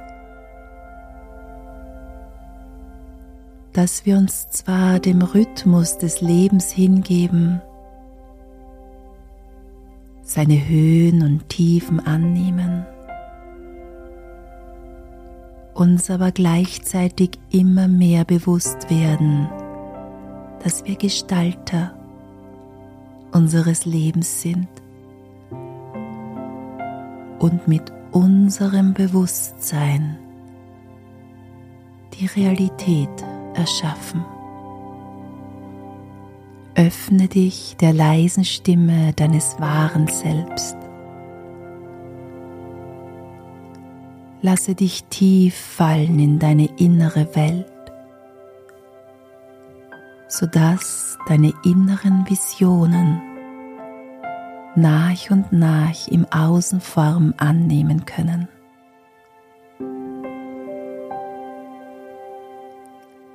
Dass 3.74 4.06
wir 4.06 4.18
uns 4.18 4.50
zwar 4.50 5.00
dem 5.00 5.22
Rhythmus 5.22 5.98
des 5.98 6.22
Lebens 6.22 6.72
hingeben, 6.72 7.62
seine 10.22 10.68
Höhen 10.68 11.24
und 11.24 11.50
Tiefen 11.50 12.06
annehmen, 12.06 12.86
uns 15.74 16.10
aber 16.10 16.32
gleichzeitig 16.32 17.32
immer 17.52 17.88
mehr 17.88 18.24
bewusst 18.24 18.90
werden, 18.90 19.50
dass 20.64 20.86
wir 20.86 20.96
Gestalter 20.96 21.94
unseres 23.34 23.86
Lebens 23.86 24.42
sind 24.42 24.70
und 27.40 27.68
mit 27.68 27.92
unserem 28.16 28.94
Bewusstsein 28.94 30.18
die 32.14 32.28
Realität 32.28 33.10
erschaffen. 33.56 34.24
Öffne 36.76 37.28
dich 37.28 37.76
der 37.76 37.92
leisen 37.92 38.46
Stimme 38.46 39.12
deines 39.14 39.60
wahren 39.60 40.08
Selbst. 40.08 40.78
Lasse 44.42 44.76
dich 44.76 45.04
tief 45.10 45.56
fallen 45.56 46.18
in 46.18 46.40
deine 46.40 46.70
innere 46.78 47.36
Welt, 47.36 47.66
sodass 50.30 51.18
deine 51.28 51.52
inneren 51.66 52.24
Visionen 52.30 53.35
nach 54.76 55.30
und 55.30 55.52
nach 55.52 56.08
im 56.08 56.26
Außen 56.32 56.82
Form 56.82 57.34
annehmen 57.38 58.06
können. 58.06 58.48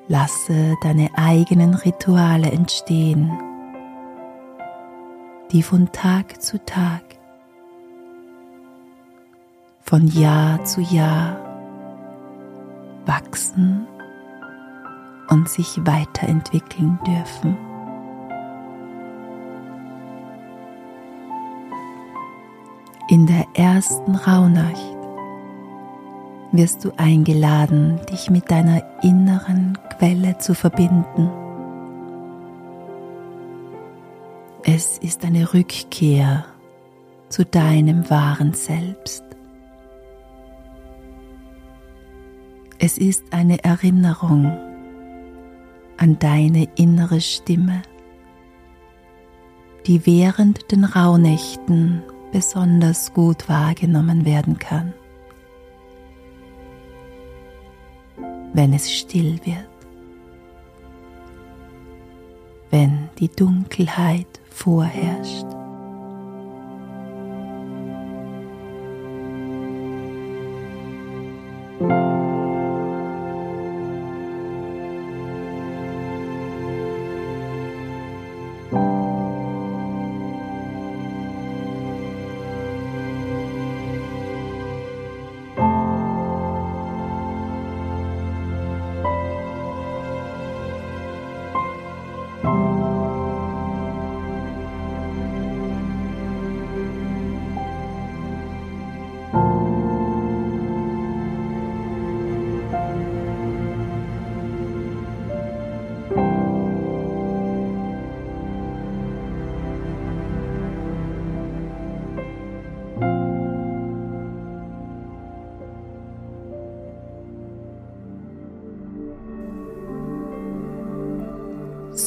Lasse 0.08 0.74
deine 0.82 1.08
eigenen 1.14 1.74
Rituale 1.74 2.50
entstehen, 2.50 3.30
die 5.52 5.62
von 5.62 5.92
Tag 5.92 6.42
zu 6.42 6.58
Tag, 6.64 7.02
von 9.82 10.08
Jahr 10.08 10.64
zu 10.64 10.80
Jahr 10.80 11.36
wachsen 13.06 13.86
und 15.28 15.48
sich 15.48 15.78
weiterentwickeln 15.86 16.98
dürfen. 17.06 17.69
In 23.10 23.26
der 23.26 23.44
ersten 23.54 24.14
Rauhnacht 24.14 24.96
wirst 26.52 26.84
du 26.84 26.92
eingeladen, 26.96 27.98
dich 28.08 28.30
mit 28.30 28.48
deiner 28.48 28.84
inneren 29.02 29.76
Quelle 29.98 30.38
zu 30.38 30.54
verbinden. 30.54 31.28
Es 34.62 34.96
ist 34.98 35.24
eine 35.24 35.52
Rückkehr 35.52 36.44
zu 37.30 37.44
deinem 37.44 38.08
wahren 38.08 38.54
Selbst. 38.54 39.24
Es 42.78 42.96
ist 42.96 43.24
eine 43.32 43.64
Erinnerung 43.64 44.56
an 45.96 46.16
deine 46.20 46.68
innere 46.76 47.20
Stimme, 47.20 47.82
die 49.88 50.06
während 50.06 50.70
den 50.70 50.84
Rauhnächten 50.84 52.04
besonders 52.32 53.12
gut 53.12 53.48
wahrgenommen 53.48 54.24
werden 54.24 54.58
kann, 54.58 54.92
wenn 58.52 58.72
es 58.72 58.92
still 58.92 59.38
wird, 59.44 59.68
wenn 62.70 63.08
die 63.18 63.28
Dunkelheit 63.28 64.40
vorherrscht. 64.50 65.59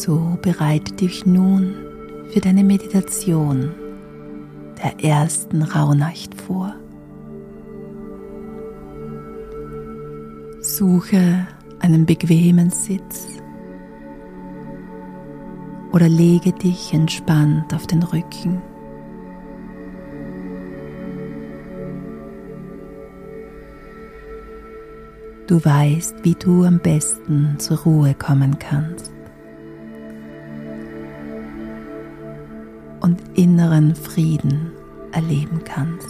So 0.05 0.37
bereite 0.41 0.93
dich 0.95 1.25
nun 1.25 1.75
für 2.27 2.41
deine 2.41 2.65
Meditation 2.65 3.71
der 4.83 5.01
ersten 5.01 5.61
Rauhnacht 5.61 6.35
vor. 6.41 6.75
Suche 10.59 11.47
einen 11.79 12.05
bequemen 12.05 12.69
Sitz 12.69 13.27
oder 15.93 16.09
lege 16.09 16.51
dich 16.51 16.93
entspannt 16.93 17.73
auf 17.73 17.87
den 17.87 18.03
Rücken. 18.03 18.61
Du 25.47 25.63
weißt, 25.63 26.25
wie 26.25 26.35
du 26.35 26.65
am 26.65 26.79
besten 26.79 27.55
zur 27.57 27.77
Ruhe 27.83 28.13
kommen 28.15 28.59
kannst 28.59 29.12
und 33.13 33.37
inneren 33.37 33.95
Frieden 33.95 34.71
erleben 35.11 35.61
kannst. 35.63 36.07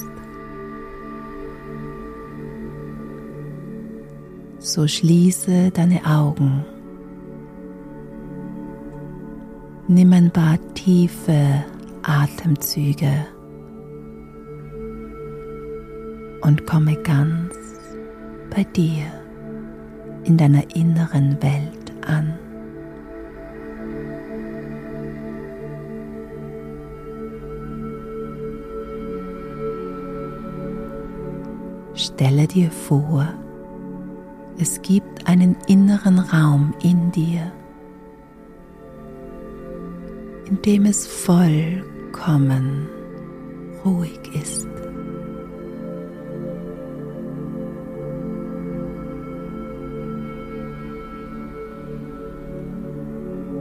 So 4.60 4.88
schließe 4.88 5.72
deine 5.72 6.06
Augen. 6.06 6.64
Nimm 9.90 10.14
ein 10.14 10.32
paar 10.32 10.58
tiefe 10.76 11.66
Atemzüge 12.04 13.26
und 16.42 16.66
komme 16.66 16.96
ganz 17.04 17.54
bei 18.50 18.64
dir 18.64 19.04
in 20.24 20.38
deiner 20.38 20.74
inneren 20.74 21.42
Welt 21.42 21.92
an. 22.08 22.40
Stelle 32.16 32.46
dir 32.46 32.70
vor, 32.70 33.28
es 34.60 34.80
gibt 34.84 35.26
einen 35.28 35.58
inneren 35.66 36.20
Raum 36.20 36.76
in 36.84 37.12
dir, 37.12 37.52
in 40.46 40.62
dem 40.62 40.86
es 40.86 41.08
vollkommen 41.08 42.88
ruhig 43.84 44.20
ist. 44.40 44.68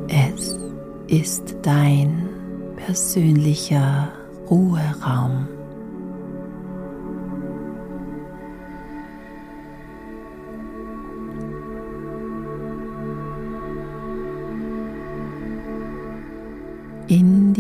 Es 0.09 0.59
ist 1.07 1.57
dein 1.63 2.29
persönlicher 2.77 4.13
Ruheraum. 4.51 5.49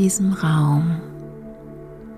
Diesem 0.02 0.32
Raum 0.32 1.00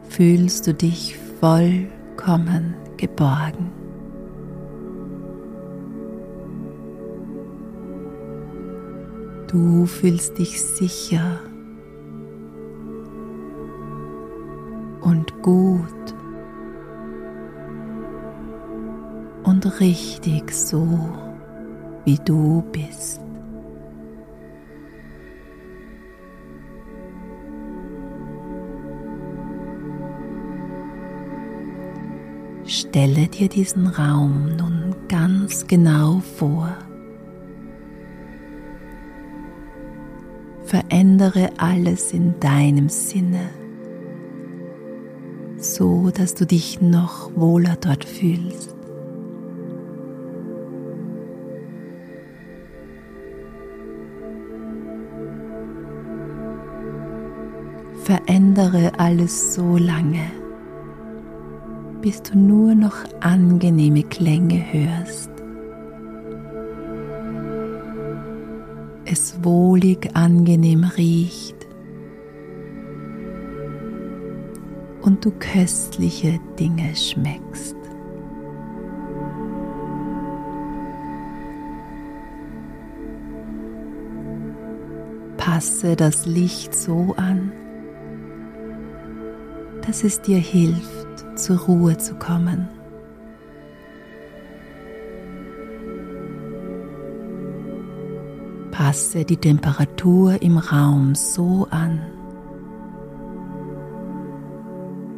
fühlst 0.09 0.66
du 0.66 0.73
dich 0.73 1.18
vollkommen 1.38 2.75
geborgen. 2.97 3.70
Du 9.49 9.85
fühlst 9.85 10.38
dich 10.38 10.62
sicher 10.62 11.40
und 15.03 15.42
gut 15.42 16.14
und 19.42 19.81
richtig 19.81 20.51
so, 20.53 20.88
wie 22.07 22.18
du 22.25 22.64
bist. 22.73 23.23
Stelle 32.94 33.26
dir 33.26 33.48
diesen 33.48 33.88
Raum 33.88 34.54
nun 34.57 34.94
ganz 35.09 35.66
genau 35.66 36.22
vor. 36.38 36.68
Verändere 40.64 41.50
alles 41.59 42.12
in 42.12 42.38
deinem 42.38 42.88
Sinne, 42.88 43.48
so 45.59 46.11
dass 46.11 46.37
du 46.37 46.46
dich 46.46 46.80
noch 46.80 47.35
wohler 47.35 47.76
dort 47.80 48.04
fühlst. 48.04 48.76
Verändere 58.04 58.92
alles 59.00 59.57
so 59.57 59.78
lange 59.78 60.43
bis 62.04 62.20
du 62.20 62.36
nur 62.36 62.74
noch 62.74 62.96
angenehme 63.20 64.02
Klänge 64.02 64.62
hörst. 64.72 65.30
Es 69.06 69.42
wohlig 69.42 70.10
angenehm 70.12 70.84
riecht 70.84 71.56
und 75.00 75.24
du 75.24 75.30
köstliche 75.30 76.38
Dinge 76.60 76.94
schmeckst. 76.94 77.76
Passe 85.38 85.96
das 85.96 86.26
Licht 86.26 86.74
so 86.74 87.14
an, 87.16 87.50
dass 89.86 90.04
es 90.04 90.20
dir 90.20 90.36
hilft, 90.36 90.93
zur 91.37 91.59
Ruhe 91.59 91.97
zu 91.99 92.14
kommen. 92.14 92.68
Passe 98.70 99.25
die 99.25 99.37
Temperatur 99.37 100.42
im 100.42 100.59
Raum 100.59 101.14
so 101.14 101.66
an, 101.70 102.01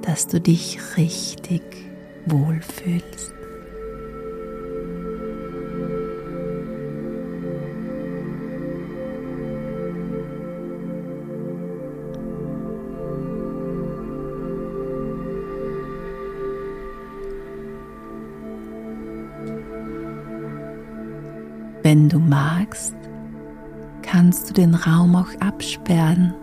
dass 0.03 0.27
du 0.27 0.41
dich 0.41 0.79
richtig 0.97 1.63
wohlfühlst. 2.27 3.36
Wenn 21.87 22.09
du 22.09 22.19
magst, 22.19 22.97
kannst 24.03 24.51
du 24.51 24.55
den 24.55 24.75
Raum 24.75 25.15
auch 25.15 25.29
absperren 25.39 26.35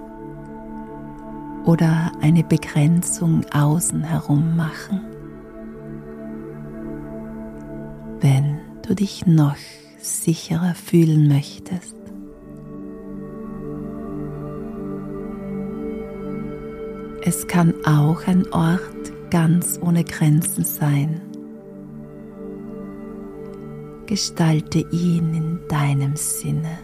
oder 1.65 2.13
eine 2.21 2.45
Begrenzung 2.45 3.43
außen 3.51 4.03
herum 4.03 4.55
machen. 4.55 5.01
Wenn 8.21 8.57
du 8.87 8.95
dich 8.95 9.25
noch 9.25 9.57
sicherer 9.97 10.75
fühlen 10.75 11.27
möchtest. 11.27 11.97
Es 17.21 17.47
kann 17.47 17.73
auch 17.83 18.27
ein 18.27 18.49
Ort 18.53 18.79
ganz 19.29 19.77
ohne 19.81 20.05
Grenzen 20.05 20.63
sein 20.63 21.19
gestalte 24.05 24.79
ihn 24.91 25.33
in 25.33 25.59
deinem 25.67 26.15
Sinne. 26.15 26.79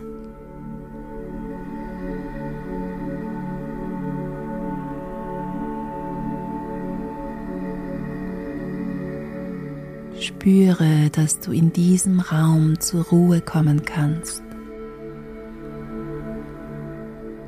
Spüre, 10.20 11.10
dass 11.12 11.40
du 11.40 11.52
in 11.52 11.72
diesem 11.74 12.20
Raum 12.20 12.80
zur 12.80 13.06
Ruhe 13.06 13.42
kommen 13.42 13.84
kannst. 13.84 14.44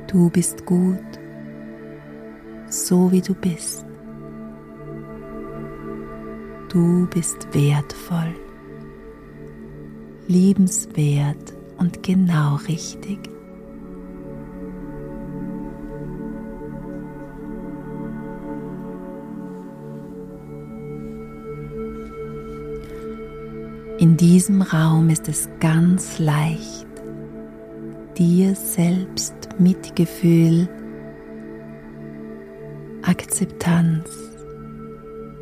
Du 0.06 0.28
bist 0.30 0.66
gut, 0.66 0.98
so 2.68 3.10
wie 3.12 3.22
du 3.22 3.34
bist. 3.34 3.84
Du 6.68 7.06
bist 7.06 7.46
wertvoll 7.52 8.34
liebenswert 10.28 11.52
und 11.78 12.02
genau 12.02 12.56
richtig. 12.68 13.18
In 23.98 24.16
diesem 24.16 24.62
Raum 24.62 25.10
ist 25.10 25.28
es 25.28 25.48
ganz 25.60 26.18
leicht, 26.18 26.88
dir 28.18 28.56
selbst 28.56 29.34
Mitgefühl, 29.58 30.68
Akzeptanz 33.02 34.10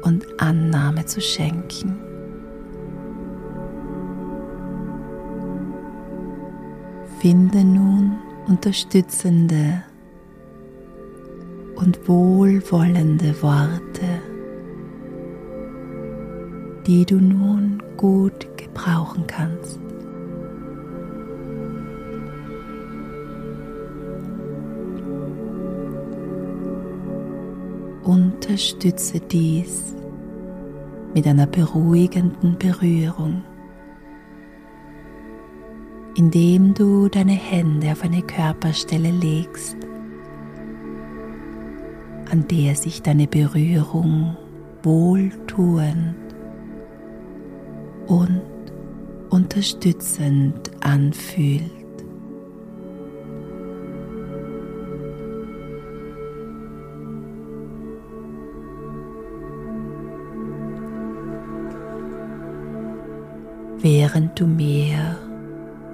und 0.03 0.27
Annahme 0.43 1.07
zu 1.07 1.23
schenken. 1.23 2.10
Finde 7.20 7.62
nun 7.62 8.16
unterstützende 8.48 9.83
und 11.76 12.09
wohlwollende 12.09 13.42
Worte, 13.42 14.22
die 16.87 17.04
du 17.04 17.16
nun 17.16 17.83
gut 17.98 18.48
gebrauchen 18.56 19.26
kannst. 19.26 19.78
Unterstütze 28.02 29.20
dies 29.20 29.94
mit 31.12 31.26
einer 31.26 31.46
beruhigenden 31.46 32.56
Berührung, 32.56 33.42
indem 36.20 36.74
du 36.74 37.09
deine 37.09 37.33
Hände 37.33 37.92
auf 37.92 38.02
eine 38.02 38.20
Körperstelle 38.20 39.11
legst, 39.11 39.74
an 42.30 42.46
der 42.46 42.74
sich 42.74 43.00
deine 43.00 43.26
Berührung 43.26 44.37
wohltuend 44.83 46.14
und 48.06 48.42
unterstützend 49.30 50.70
anfühlt. 50.80 51.62
Während 63.78 64.38
du 64.38 64.46
mehr 64.46 65.30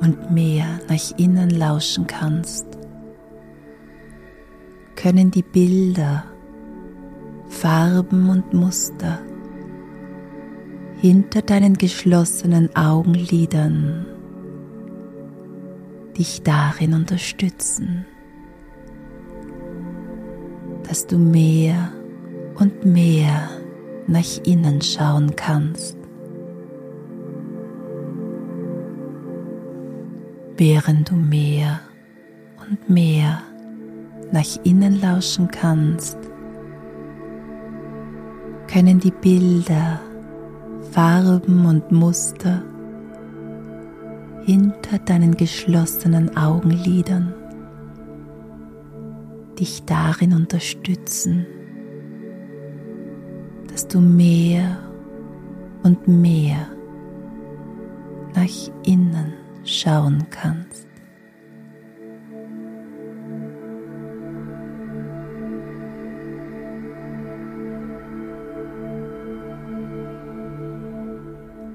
und 0.01 0.31
mehr 0.31 0.67
nach 0.89 1.19
innen 1.19 1.51
lauschen 1.51 2.07
kannst, 2.07 2.67
können 4.95 5.31
die 5.31 5.43
Bilder, 5.43 6.25
Farben 7.49 8.29
und 8.29 8.53
Muster 8.53 9.21
hinter 10.97 11.43
deinen 11.43 11.75
geschlossenen 11.75 12.75
Augenlidern 12.75 14.07
dich 16.17 16.43
darin 16.43 16.95
unterstützen, 16.95 18.07
dass 20.89 21.07
du 21.07 21.19
mehr 21.19 21.93
und 22.59 22.87
mehr 22.87 23.51
nach 24.07 24.45
innen 24.45 24.81
schauen 24.81 25.37
kannst. 25.37 25.99
Während 30.59 31.11
du 31.11 31.17
mehr 31.17 31.81
und 32.71 32.89
mehr 32.89 33.43
nach 34.33 34.65
innen 34.65 35.03
lauschen 35.03 35.49
kannst, 35.49 36.17
können 38.67 38.99
die 38.99 39.11
Bilder 39.11 40.01
Farben 40.93 41.67
und 41.67 41.93
Muster 41.93 42.63
hinter 44.47 44.99
deinen 45.05 45.37
geschlossenen 45.37 46.35
Augenlidern 46.39 47.35
dich 49.59 49.85
darin 49.85 50.33
unterstützen, 50.33 51.45
dass 53.69 53.87
du 53.89 54.01
mehr 54.01 54.79
und 55.83 56.09
mehr 56.09 56.67
nach 58.35 58.73
innen 58.87 59.46
schauen 59.67 60.27
kannst. 60.31 60.87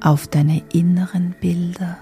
auf 0.02 0.28
deine 0.28 0.64
inneren 0.74 1.36
Bilder. 1.40 1.98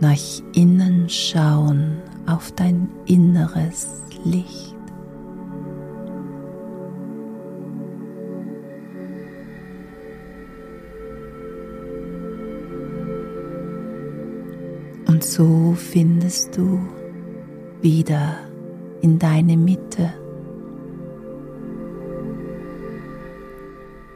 Nach 0.00 0.18
innen 0.54 1.08
schauen 1.08 2.02
auf 2.26 2.52
dein 2.52 2.88
inneres 3.06 4.02
Licht. 4.24 4.75
Und 15.16 15.24
so 15.24 15.72
findest 15.72 16.58
du 16.58 16.78
wieder 17.80 18.36
in 19.00 19.18
deine 19.18 19.56
Mitte. 19.56 20.12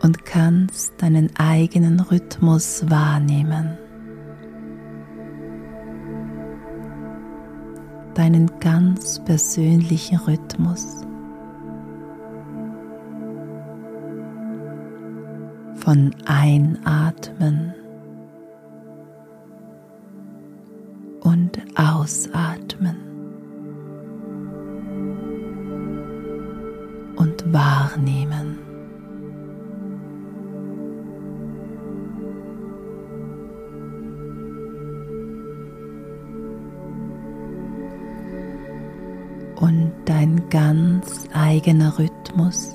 und 0.03 0.25
kannst 0.27 1.01
deinen 1.01 1.31
eigenen 1.37 2.01
Rhythmus 2.01 2.85
wahrnehmen. 2.91 3.79
Deinen 8.15 8.51
ganz 8.61 9.25
persönlichen 9.25 10.19
Rhythmus. 10.19 11.03
Von 15.77 16.15
Einatmen 16.27 17.75
Ausatmen 22.11 22.97
und 27.15 27.53
Wahrnehmen. 27.53 28.59
und 39.57 39.93
dein 40.07 40.49
ganz 40.49 41.29
eigener 41.35 41.99
Rhythmus 41.99 42.73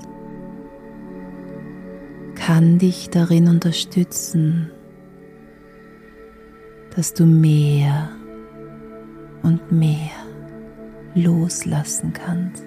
kann 2.36 2.78
dich 2.78 3.10
darin 3.10 3.48
unterstützen, 3.48 4.70
dass 6.96 7.16
du 7.16 7.26
mehr 7.26 8.12
und 9.46 9.72
mehr 9.72 10.10
loslassen 11.14 12.12
kannst. 12.12 12.66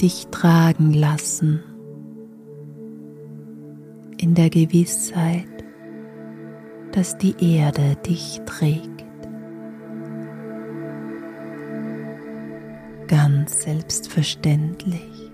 dich 0.00 0.26
tragen 0.26 0.92
lassen 0.92 1.62
in 4.18 4.34
der 4.34 4.50
Gewissheit, 4.50 5.46
dass 6.92 7.16
die 7.16 7.34
Erde 7.40 7.96
dich 8.04 8.42
trägt. 8.44 8.93
Ganz 13.44 13.60
selbstverständlich, 13.60 15.30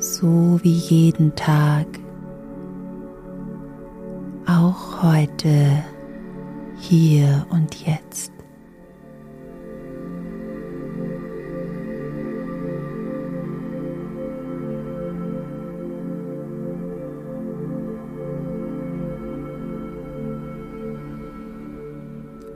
so 0.00 0.58
wie 0.62 0.72
jeden 0.72 1.34
Tag, 1.34 1.86
auch 4.46 5.02
heute, 5.02 5.84
hier 6.78 7.46
und 7.50 7.86
jetzt. 7.86 8.32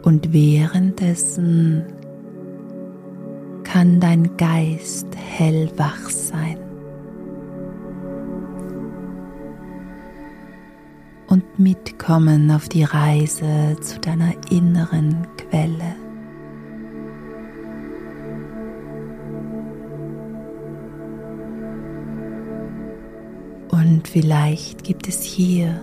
und 0.02 0.32
währenddessen 0.32 1.84
kann 3.72 4.00
dein 4.00 4.36
Geist 4.36 5.06
hellwach 5.16 6.10
sein. 6.10 6.58
Und 11.26 11.58
mitkommen 11.58 12.50
auf 12.50 12.68
die 12.68 12.84
Reise 12.84 13.78
zu 13.80 13.98
deiner 13.98 14.34
inneren 14.50 15.26
Quelle. 15.38 15.96
Und 23.70 24.06
vielleicht 24.06 24.84
gibt 24.84 25.08
es 25.08 25.22
hier, 25.22 25.80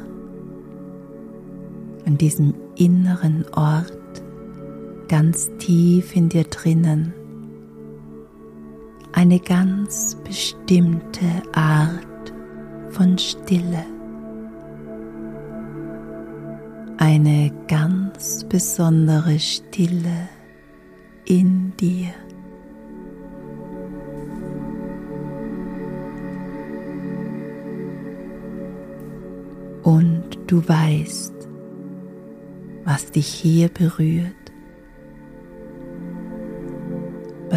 an 2.06 2.20
diesem 2.20 2.54
inneren 2.76 3.46
Ort, 3.56 3.98
ganz 5.08 5.50
tief 5.58 6.16
in 6.16 6.30
dir 6.30 6.44
drinnen, 6.44 7.16
eine 9.20 9.42
ganz 9.42 10.16
bestimmte 10.24 11.26
Art 11.52 12.34
von 12.92 13.18
Stille. 13.18 13.84
Eine 16.98 17.52
ganz 17.68 18.46
besondere 18.46 19.38
Stille 19.38 20.30
in 21.26 21.74
dir. 21.76 22.14
Und 29.84 30.40
du 30.48 30.66
weißt, 30.66 31.34
was 32.86 33.12
dich 33.12 33.28
hier 33.28 33.68
berührt, 33.68 34.49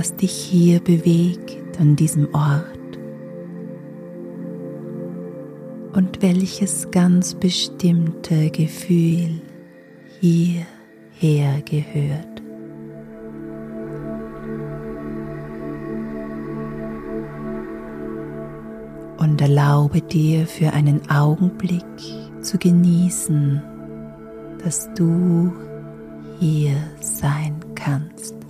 was 0.03 0.17
dich 0.17 0.33
hier 0.33 0.81
bewegt 0.81 1.79
an 1.79 1.95
diesem 1.95 2.35
Ort 2.35 2.99
und 5.93 6.21
welches 6.21 6.91
ganz 6.91 7.35
bestimmte 7.37 8.51
Gefühl 8.51 9.41
hierher 10.19 11.63
gehört. 11.65 12.43
Und 19.19 19.41
erlaube 19.41 20.01
dir 20.01 20.49
für 20.49 20.73
einen 20.73 21.09
Augenblick 21.09 21.85
zu 22.41 22.59
genießen, 22.59 23.63
dass 24.65 24.93
du 24.95 25.53
hier 26.41 26.75
sein 26.99 27.55
kannst. 27.77 28.42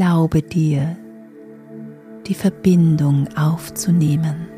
Erlaube 0.00 0.40
dir, 0.40 0.96
die 2.26 2.32
Verbindung 2.32 3.28
aufzunehmen 3.36 4.48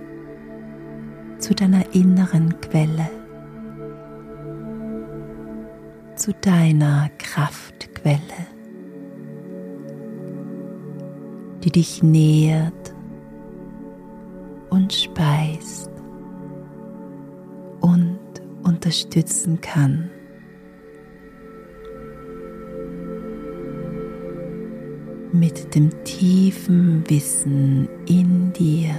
zu 1.41 1.53
deiner 1.53 1.93
inneren 1.93 2.61
Quelle, 2.61 3.11
zu 6.15 6.33
deiner 6.33 7.11
Kraftquelle, 7.19 8.21
die 11.65 11.73
dich 11.73 12.05
nährt 12.05 12.95
und 14.71 14.93
speist 14.93 15.91
und 17.81 18.21
unterstützen 18.63 19.61
kann. 19.61 20.12
Mit 25.43 25.75
dem 25.75 25.91
tiefen 26.05 27.03
Wissen 27.11 27.89
in 28.07 28.53
dir, 28.53 28.95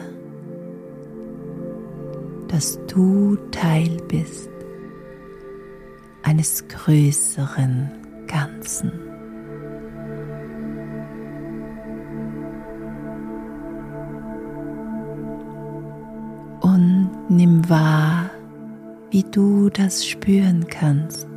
dass 2.50 2.78
du 2.86 3.38
Teil 3.52 3.96
bist 4.10 4.50
eines 6.22 6.68
größeren 6.68 7.92
Ganzen. 8.28 8.92
Und 16.60 17.10
nimm 17.30 17.70
wahr, 17.70 18.30
wie 19.12 19.24
du 19.24 19.70
das 19.70 20.06
spüren 20.06 20.68
kannst, 20.68 21.30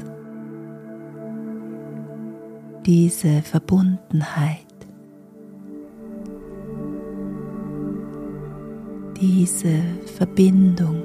diese 2.85 3.43
Verbundenheit 3.43 4.66
diese 9.21 9.83
Verbindung 10.17 11.03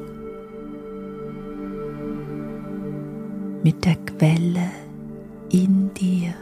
mit 3.63 3.86
der 3.86 3.95
Quelle 3.95 4.71
in 5.52 5.93
dir. 5.93 6.34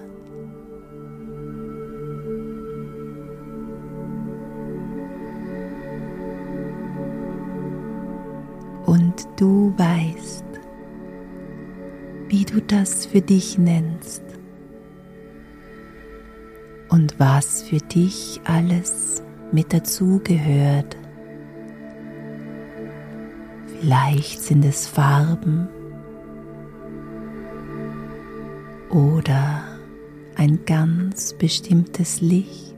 Und 8.86 9.28
du 9.38 9.74
weißt, 9.78 10.46
wie 12.30 12.46
du 12.46 12.62
das 12.62 13.06
für 13.06 13.22
dich 13.22 13.58
nennst 13.58 14.24
und 16.90 17.20
was 17.20 17.62
für 17.64 17.78
dich 17.78 18.42
alles 18.46 19.22
mit 19.52 19.74
dazugehört. 19.74 20.98
Vielleicht 23.90 24.44
sind 24.44 24.64
es 24.66 24.86
Farben 24.86 25.68
oder 28.92 29.64
ein 30.36 30.60
ganz 30.68 31.34
bestimmtes 31.34 32.22
Licht. 32.22 32.76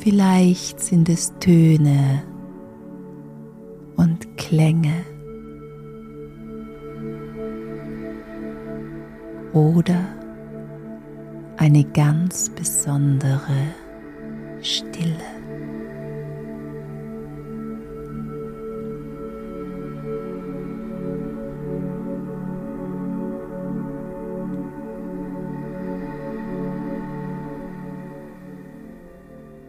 Vielleicht 0.00 0.80
sind 0.80 1.08
es 1.08 1.32
Töne 1.40 2.22
und 3.96 4.36
Klänge 4.36 5.00
oder 9.54 10.04
eine 11.56 11.84
ganz 11.84 12.50
besondere 12.50 13.72
Stille. 14.60 15.33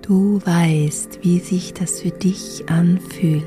Du 0.08 0.40
weißt, 0.46 1.24
wie 1.24 1.40
sich 1.40 1.74
das 1.74 2.02
für 2.02 2.12
dich 2.12 2.70
anfühlt, 2.70 3.44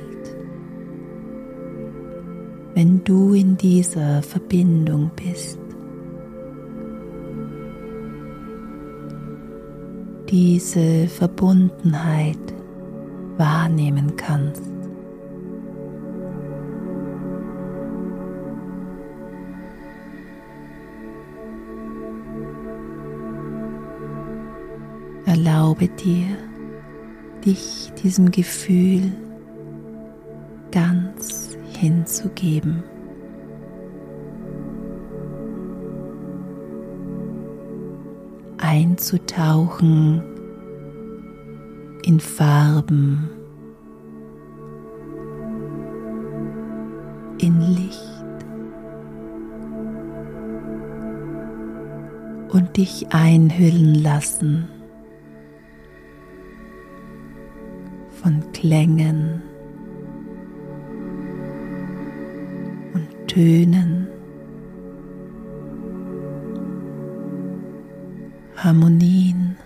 wenn 2.75 3.05
du 3.05 3.33
in 3.33 3.57
dieser 3.57 4.23
Verbindung 4.23 5.13
bist. 5.15 5.61
Diese 10.29 11.07
Verbundenheit 11.07 12.37
wahrnehmen 13.37 14.17
kannst. 14.17 14.65
Erlaube 25.25 25.87
dir, 25.87 26.48
dich 27.45 27.93
diesem 28.03 28.31
Gefühl 28.31 29.13
ganz 30.71 31.57
hinzugeben. 31.79 32.83
Einzutauchen 38.59 40.23
in 42.03 42.21
Farben, 42.21 43.31
in 47.39 47.61
Licht 47.61 48.03
und 52.51 52.77
dich 52.77 53.13
einhüllen 53.13 53.95
lassen 53.95 54.69
Klängen 58.61 59.41
und 62.93 63.29
Tönen, 63.29 64.09
Harmonien. 68.57 69.57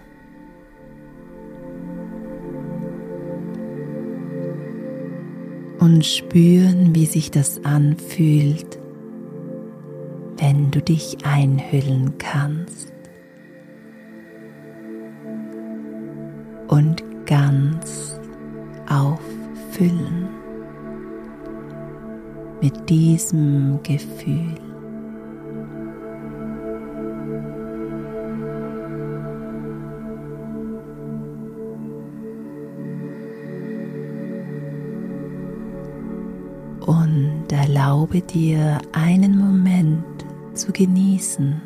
Und 5.78 6.04
spüren, 6.04 6.94
wie 6.94 7.06
sich 7.06 7.30
das 7.30 7.64
anfühlt, 7.64 8.78
wenn 10.36 10.70
du 10.70 10.82
dich 10.82 11.16
einhüllen 11.24 12.18
kannst 12.18 12.92
und 16.68 17.02
ganz 17.24 18.11
auffüllen 18.92 20.28
mit 22.60 22.88
diesem 22.88 23.80
Gefühl. 23.82 24.54
Und 36.86 37.44
erlaube 37.50 38.20
dir 38.20 38.78
einen 38.92 39.38
Moment 39.38 40.04
zu 40.54 40.72
genießen, 40.72 41.60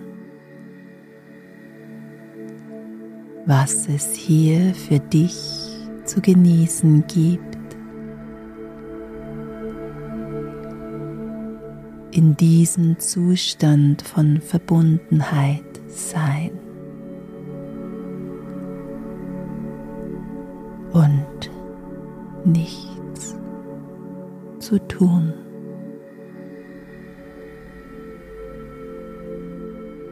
was 3.47 3.89
es 3.89 4.14
hier 4.14 4.74
für 4.74 4.99
dich 4.99 5.55
zu 6.16 6.22
genießen 6.22 7.04
gibt. 7.06 7.56
in 12.12 12.34
diesem 12.34 12.98
Zustand 12.98 14.00
von 14.00 14.40
Verbundenheit 14.40 15.60
sein. 15.86 16.50
Und 20.94 21.50
nichts 22.46 23.36
zu 24.58 24.78
tun. 24.88 25.34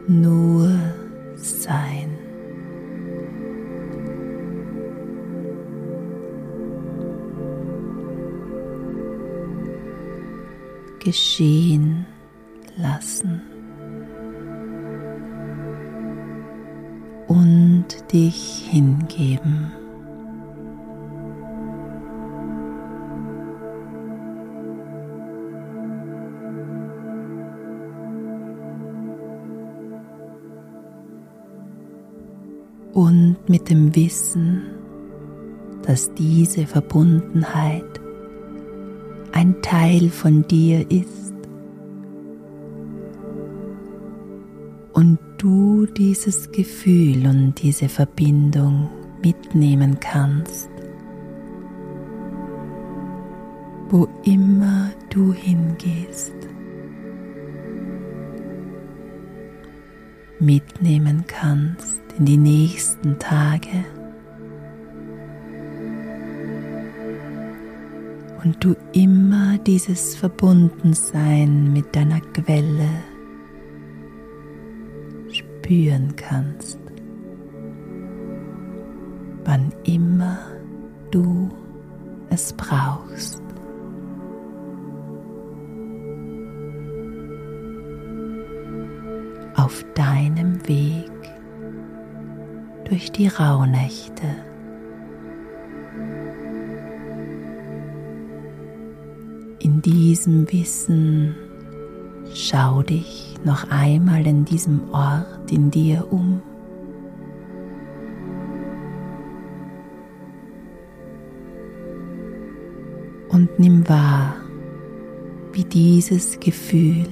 Nur 0.07 0.64
geschehen 11.05 12.07
lassen 12.77 13.43
und 17.29 17.87
dich 18.13 18.67
hingeben. 18.71 19.73
Und 32.93 33.37
mit 33.49 33.69
dem 33.71 33.95
Wissen, 33.95 34.63
dass 35.83 36.15
diese 36.15 36.67
Verbundenheit 36.67 38.01
Teil 39.65 40.11
von 40.11 40.47
dir 40.47 40.91
ist 40.91 41.33
und 44.93 45.19
du 45.39 45.87
dieses 45.87 46.53
Gefühl 46.53 47.27
und 47.27 47.55
diese 47.63 47.89
Verbindung 47.89 48.91
mitnehmen 49.23 49.99
kannst, 50.01 50.69
wo 53.89 54.07
immer 54.25 54.91
du 55.09 55.33
hingehst. 55.33 56.35
mitnehmen 60.41 61.25
kannst 61.27 62.03
in 62.19 62.27
die 62.27 62.37
nächsten 62.37 63.19
Tage. 63.19 63.87
Und 68.45 68.63
du 68.63 68.77
immer 68.93 69.57
dieses 69.59 70.15
Verbundensein 70.17 71.73
mit 71.73 71.97
deiner 71.97 72.21
Quelle 72.21 72.89
spüren 75.31 76.15
kannst, 76.15 76.79
wann 79.45 79.73
immer 79.85 80.39
du 81.11 81.49
es 82.29 82.53
brauchst. 82.53 83.43
Auf 89.57 89.85
deinem 89.95 90.69
Weg 90.69 91.11
durch 92.85 93.11
die 93.11 93.29
Rauhnächte. 93.29 94.54
Diesem 99.85 100.51
Wissen 100.51 101.35
schau 102.33 102.83
dich 102.83 103.35
noch 103.45 103.71
einmal 103.71 104.27
in 104.27 104.45
diesem 104.45 104.91
Ort 104.93 105.53
in 105.53 105.71
dir 105.71 106.07
um. 106.11 106.41
Und 113.29 113.59
nimm 113.59 113.87
wahr, 113.89 114.37
wie 115.53 115.65
dieses 115.65 116.39
Gefühl 116.41 117.07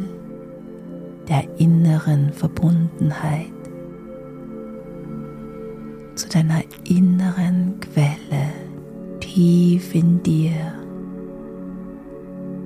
der 1.29 1.45
inneren 1.59 2.33
Verbundenheit 2.33 3.53
zu 6.14 6.29
deiner 6.29 6.62
inneren 6.89 7.81
Quelle 7.81 8.53
tief 9.20 9.95
in 9.95 10.23
dir 10.23 10.82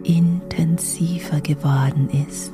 intensiver 0.06 1.40
geworden 1.40 2.08
ist. 2.28 2.52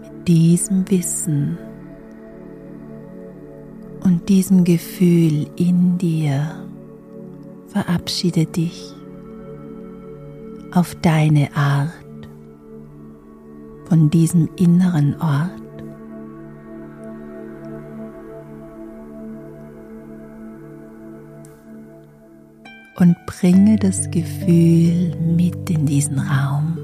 Mit 0.00 0.28
diesem 0.28 0.90
Wissen 0.90 1.58
und 4.04 4.28
diesem 4.28 4.64
Gefühl 4.64 5.46
in 5.56 5.98
dir 5.98 6.64
verabschiede 7.68 8.46
dich 8.46 8.92
auf 10.72 10.94
deine 11.02 11.54
Art 11.54 11.99
von 13.90 14.08
diesem 14.08 14.48
inneren 14.56 15.20
Ort. 15.20 15.50
Und 23.00 23.16
bringe 23.26 23.76
das 23.76 24.08
Gefühl 24.12 25.16
mit 25.18 25.68
in 25.68 25.86
diesen 25.86 26.20
Raum. 26.20 26.76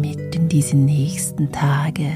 Mit 0.00 0.36
in 0.36 0.48
diese 0.48 0.76
nächsten 0.76 1.50
Tage 1.50 2.12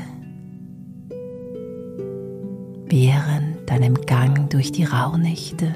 während 3.01 3.71
deinem 3.71 3.95
Gang 4.07 4.51
durch 4.51 4.73
die 4.73 4.83
Rauhnächte. 4.83 5.73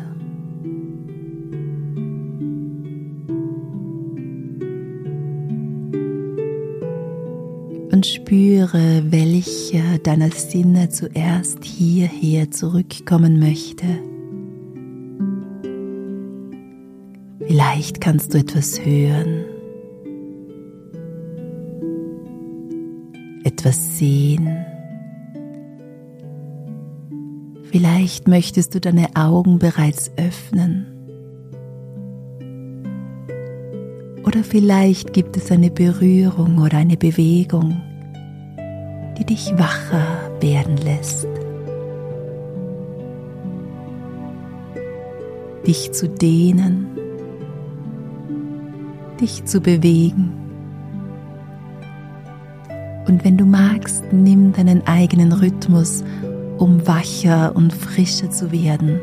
Und 7.92 8.06
spüre, 8.06 9.04
welcher 9.12 9.98
deiner 10.02 10.30
Sinne 10.32 10.88
zuerst 10.88 11.64
hierher 11.64 12.50
zurückkommen 12.50 13.38
möchte. 13.38 13.86
Vielleicht 17.46 18.00
kannst 18.00 18.34
du 18.34 18.38
etwas 18.38 18.84
hören, 18.84 19.44
etwas 23.44 23.98
sehen 23.98 24.71
Vielleicht 27.72 28.28
möchtest 28.28 28.74
du 28.74 28.80
deine 28.80 29.16
Augen 29.16 29.58
bereits 29.58 30.10
öffnen. 30.18 30.86
Oder 34.24 34.44
vielleicht 34.44 35.14
gibt 35.14 35.38
es 35.38 35.50
eine 35.50 35.70
Berührung 35.70 36.58
oder 36.58 36.76
eine 36.76 36.98
Bewegung, 36.98 37.80
die 39.16 39.24
dich 39.24 39.54
wacher 39.56 40.30
werden 40.42 40.76
lässt. 40.76 41.26
Dich 45.66 45.92
zu 45.92 46.10
dehnen, 46.10 46.88
dich 49.18 49.46
zu 49.46 49.62
bewegen. 49.62 50.30
Und 53.08 53.24
wenn 53.24 53.38
du 53.38 53.46
magst, 53.46 54.04
nimm 54.12 54.52
deinen 54.52 54.86
eigenen 54.86 55.32
Rhythmus, 55.32 56.04
um 56.58 56.86
wacher 56.86 57.54
und 57.54 57.72
frischer 57.72 58.30
zu 58.30 58.52
werden. 58.52 59.00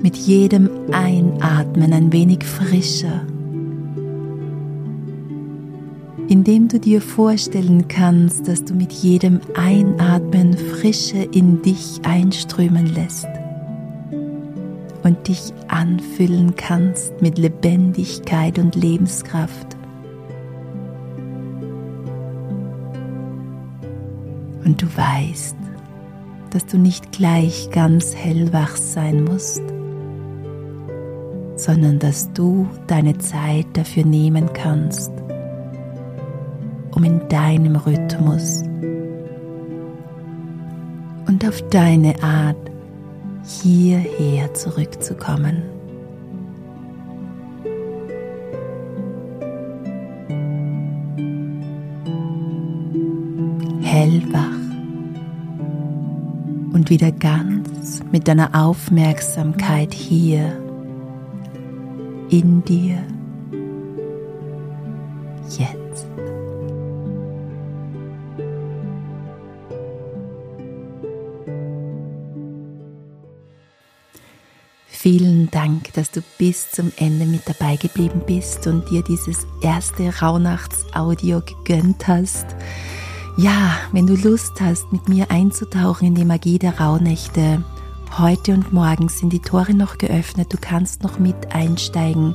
Mit 0.00 0.16
jedem 0.16 0.70
Einatmen 0.92 1.92
ein 1.92 2.12
wenig 2.12 2.44
frischer 2.44 3.22
indem 6.28 6.68
du 6.68 6.78
dir 6.78 7.00
vorstellen 7.00 7.88
kannst, 7.88 8.46
dass 8.48 8.64
du 8.64 8.74
mit 8.74 8.92
jedem 8.92 9.40
Einatmen 9.54 10.56
Frische 10.56 11.22
in 11.32 11.62
dich 11.62 12.00
einströmen 12.04 12.86
lässt 12.86 13.26
und 15.02 15.26
dich 15.26 15.54
anfüllen 15.68 16.54
kannst 16.54 17.22
mit 17.22 17.38
Lebendigkeit 17.38 18.58
und 18.58 18.76
Lebenskraft. 18.76 19.76
Und 24.64 24.82
du 24.82 24.86
weißt, 24.86 25.56
dass 26.50 26.66
du 26.66 26.78
nicht 26.78 27.12
gleich 27.12 27.70
ganz 27.70 28.14
hellwach 28.14 28.76
sein 28.76 29.24
musst, 29.24 29.62
sondern 31.56 31.98
dass 31.98 32.32
du 32.32 32.68
deine 32.86 33.18
Zeit 33.18 33.66
dafür 33.74 34.04
nehmen 34.04 34.52
kannst 34.52 35.12
um 36.98 37.04
in 37.04 37.28
deinem 37.28 37.76
Rhythmus 37.76 38.64
und 41.28 41.46
auf 41.46 41.62
deine 41.70 42.20
Art 42.22 42.56
hierher 43.44 44.52
zurückzukommen. 44.54 45.62
Hellwach 53.80 54.57
wieder 56.90 57.12
ganz 57.12 58.00
mit 58.12 58.28
deiner 58.28 58.54
Aufmerksamkeit 58.54 59.92
hier 59.92 60.56
in 62.30 62.64
dir 62.64 62.98
jetzt. 65.48 66.06
Vielen 74.86 75.50
Dank, 75.50 75.92
dass 75.94 76.10
du 76.10 76.20
bis 76.38 76.70
zum 76.72 76.92
Ende 76.96 77.24
mit 77.24 77.42
dabei 77.46 77.76
geblieben 77.76 78.22
bist 78.26 78.66
und 78.66 78.90
dir 78.90 79.02
dieses 79.02 79.46
erste 79.62 80.12
Rauhnachtsaudio 80.20 81.40
gegönnt 81.40 82.08
hast. 82.08 82.46
Ja, 83.38 83.78
wenn 83.92 84.08
du 84.08 84.16
Lust 84.16 84.60
hast, 84.60 84.90
mit 84.90 85.08
mir 85.08 85.30
einzutauchen 85.30 86.08
in 86.08 86.16
die 86.16 86.24
Magie 86.24 86.58
der 86.58 86.80
Rauhnächte, 86.80 87.62
heute 88.18 88.52
und 88.52 88.72
morgen 88.72 89.08
sind 89.08 89.32
die 89.32 89.38
Tore 89.38 89.74
noch 89.74 89.96
geöffnet, 89.96 90.52
du 90.52 90.56
kannst 90.60 91.04
noch 91.04 91.20
mit 91.20 91.52
einsteigen 91.52 92.34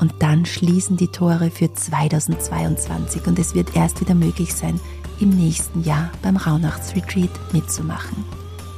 und 0.00 0.14
dann 0.18 0.44
schließen 0.44 0.96
die 0.96 1.06
Tore 1.06 1.52
für 1.52 1.72
2022 1.72 3.24
und 3.28 3.38
es 3.38 3.54
wird 3.54 3.76
erst 3.76 4.00
wieder 4.00 4.16
möglich 4.16 4.52
sein, 4.52 4.80
im 5.20 5.30
nächsten 5.30 5.84
Jahr 5.84 6.10
beim 6.22 6.36
Rauhnachtsretreat 6.36 7.30
mitzumachen. 7.52 8.24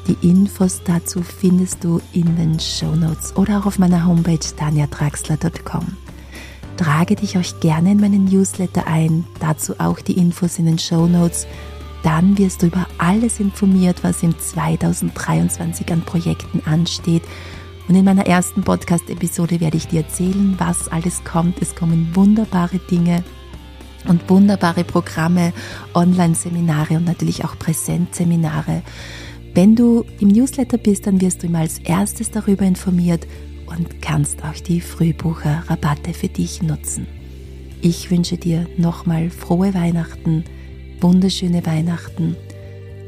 Die 0.06 0.28
Infos 0.28 0.82
dazu 0.84 1.22
findest 1.22 1.82
du 1.82 2.02
in 2.12 2.36
den 2.36 2.60
Show 2.60 2.94
Notes 2.94 3.34
oder 3.36 3.60
auch 3.60 3.64
auf 3.64 3.78
meiner 3.78 4.04
Homepage 4.04 4.38
tanjatraxler.com. 4.54 5.96
Trage 6.78 7.16
dich 7.16 7.36
euch 7.36 7.58
gerne 7.58 7.90
in 7.90 8.00
meinen 8.00 8.26
Newsletter 8.26 8.86
ein, 8.86 9.24
dazu 9.40 9.74
auch 9.80 9.98
die 9.98 10.12
Infos 10.12 10.60
in 10.60 10.66
den 10.66 10.78
Show 10.78 11.08
Notes. 11.08 11.48
Dann 12.04 12.38
wirst 12.38 12.62
du 12.62 12.66
über 12.66 12.86
alles 12.98 13.40
informiert, 13.40 14.04
was 14.04 14.22
im 14.22 14.38
2023 14.38 15.90
an 15.90 16.02
Projekten 16.02 16.62
ansteht. 16.64 17.24
Und 17.88 17.96
in 17.96 18.04
meiner 18.04 18.28
ersten 18.28 18.62
Podcast-Episode 18.62 19.58
werde 19.58 19.76
ich 19.76 19.88
dir 19.88 20.02
erzählen, 20.02 20.54
was 20.58 20.86
alles 20.86 21.24
kommt. 21.24 21.60
Es 21.60 21.74
kommen 21.74 22.14
wunderbare 22.14 22.78
Dinge 22.78 23.24
und 24.06 24.30
wunderbare 24.30 24.84
Programme, 24.84 25.52
Online-Seminare 25.94 26.94
und 26.94 27.06
natürlich 27.06 27.44
auch 27.44 27.58
Präsenzseminare. 27.58 28.82
Wenn 29.52 29.74
du 29.74 30.04
im 30.20 30.28
Newsletter 30.28 30.78
bist, 30.78 31.08
dann 31.08 31.20
wirst 31.20 31.42
du 31.42 31.48
immer 31.48 31.58
als 31.58 31.80
erstes 31.80 32.30
darüber 32.30 32.64
informiert 32.64 33.26
und 33.70 34.02
kannst 34.02 34.44
auch 34.44 34.54
die 34.54 34.80
Frühbucher-Rabatte 34.80 36.14
für 36.14 36.28
dich 36.28 36.62
nutzen. 36.62 37.06
Ich 37.80 38.10
wünsche 38.10 38.36
dir 38.36 38.66
nochmal 38.76 39.30
frohe 39.30 39.72
Weihnachten, 39.74 40.44
wunderschöne 41.00 41.64
Weihnachten, 41.64 42.36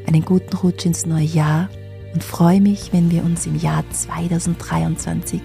einen 0.06 0.24
guten 0.24 0.56
Rutsch 0.56 0.86
ins 0.86 1.06
neue 1.06 1.24
Jahr 1.24 1.68
und 2.14 2.22
freue 2.22 2.60
mich, 2.60 2.92
wenn 2.92 3.10
wir 3.10 3.24
uns 3.24 3.46
im 3.46 3.58
Jahr 3.58 3.84
2023 3.90 5.40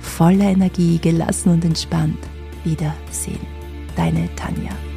voller 0.00 0.50
Energie, 0.50 0.98
gelassen 0.98 1.52
und 1.52 1.64
entspannt 1.64 2.18
wiedersehen. 2.64 3.46
Deine 3.96 4.28
Tanja. 4.36 4.87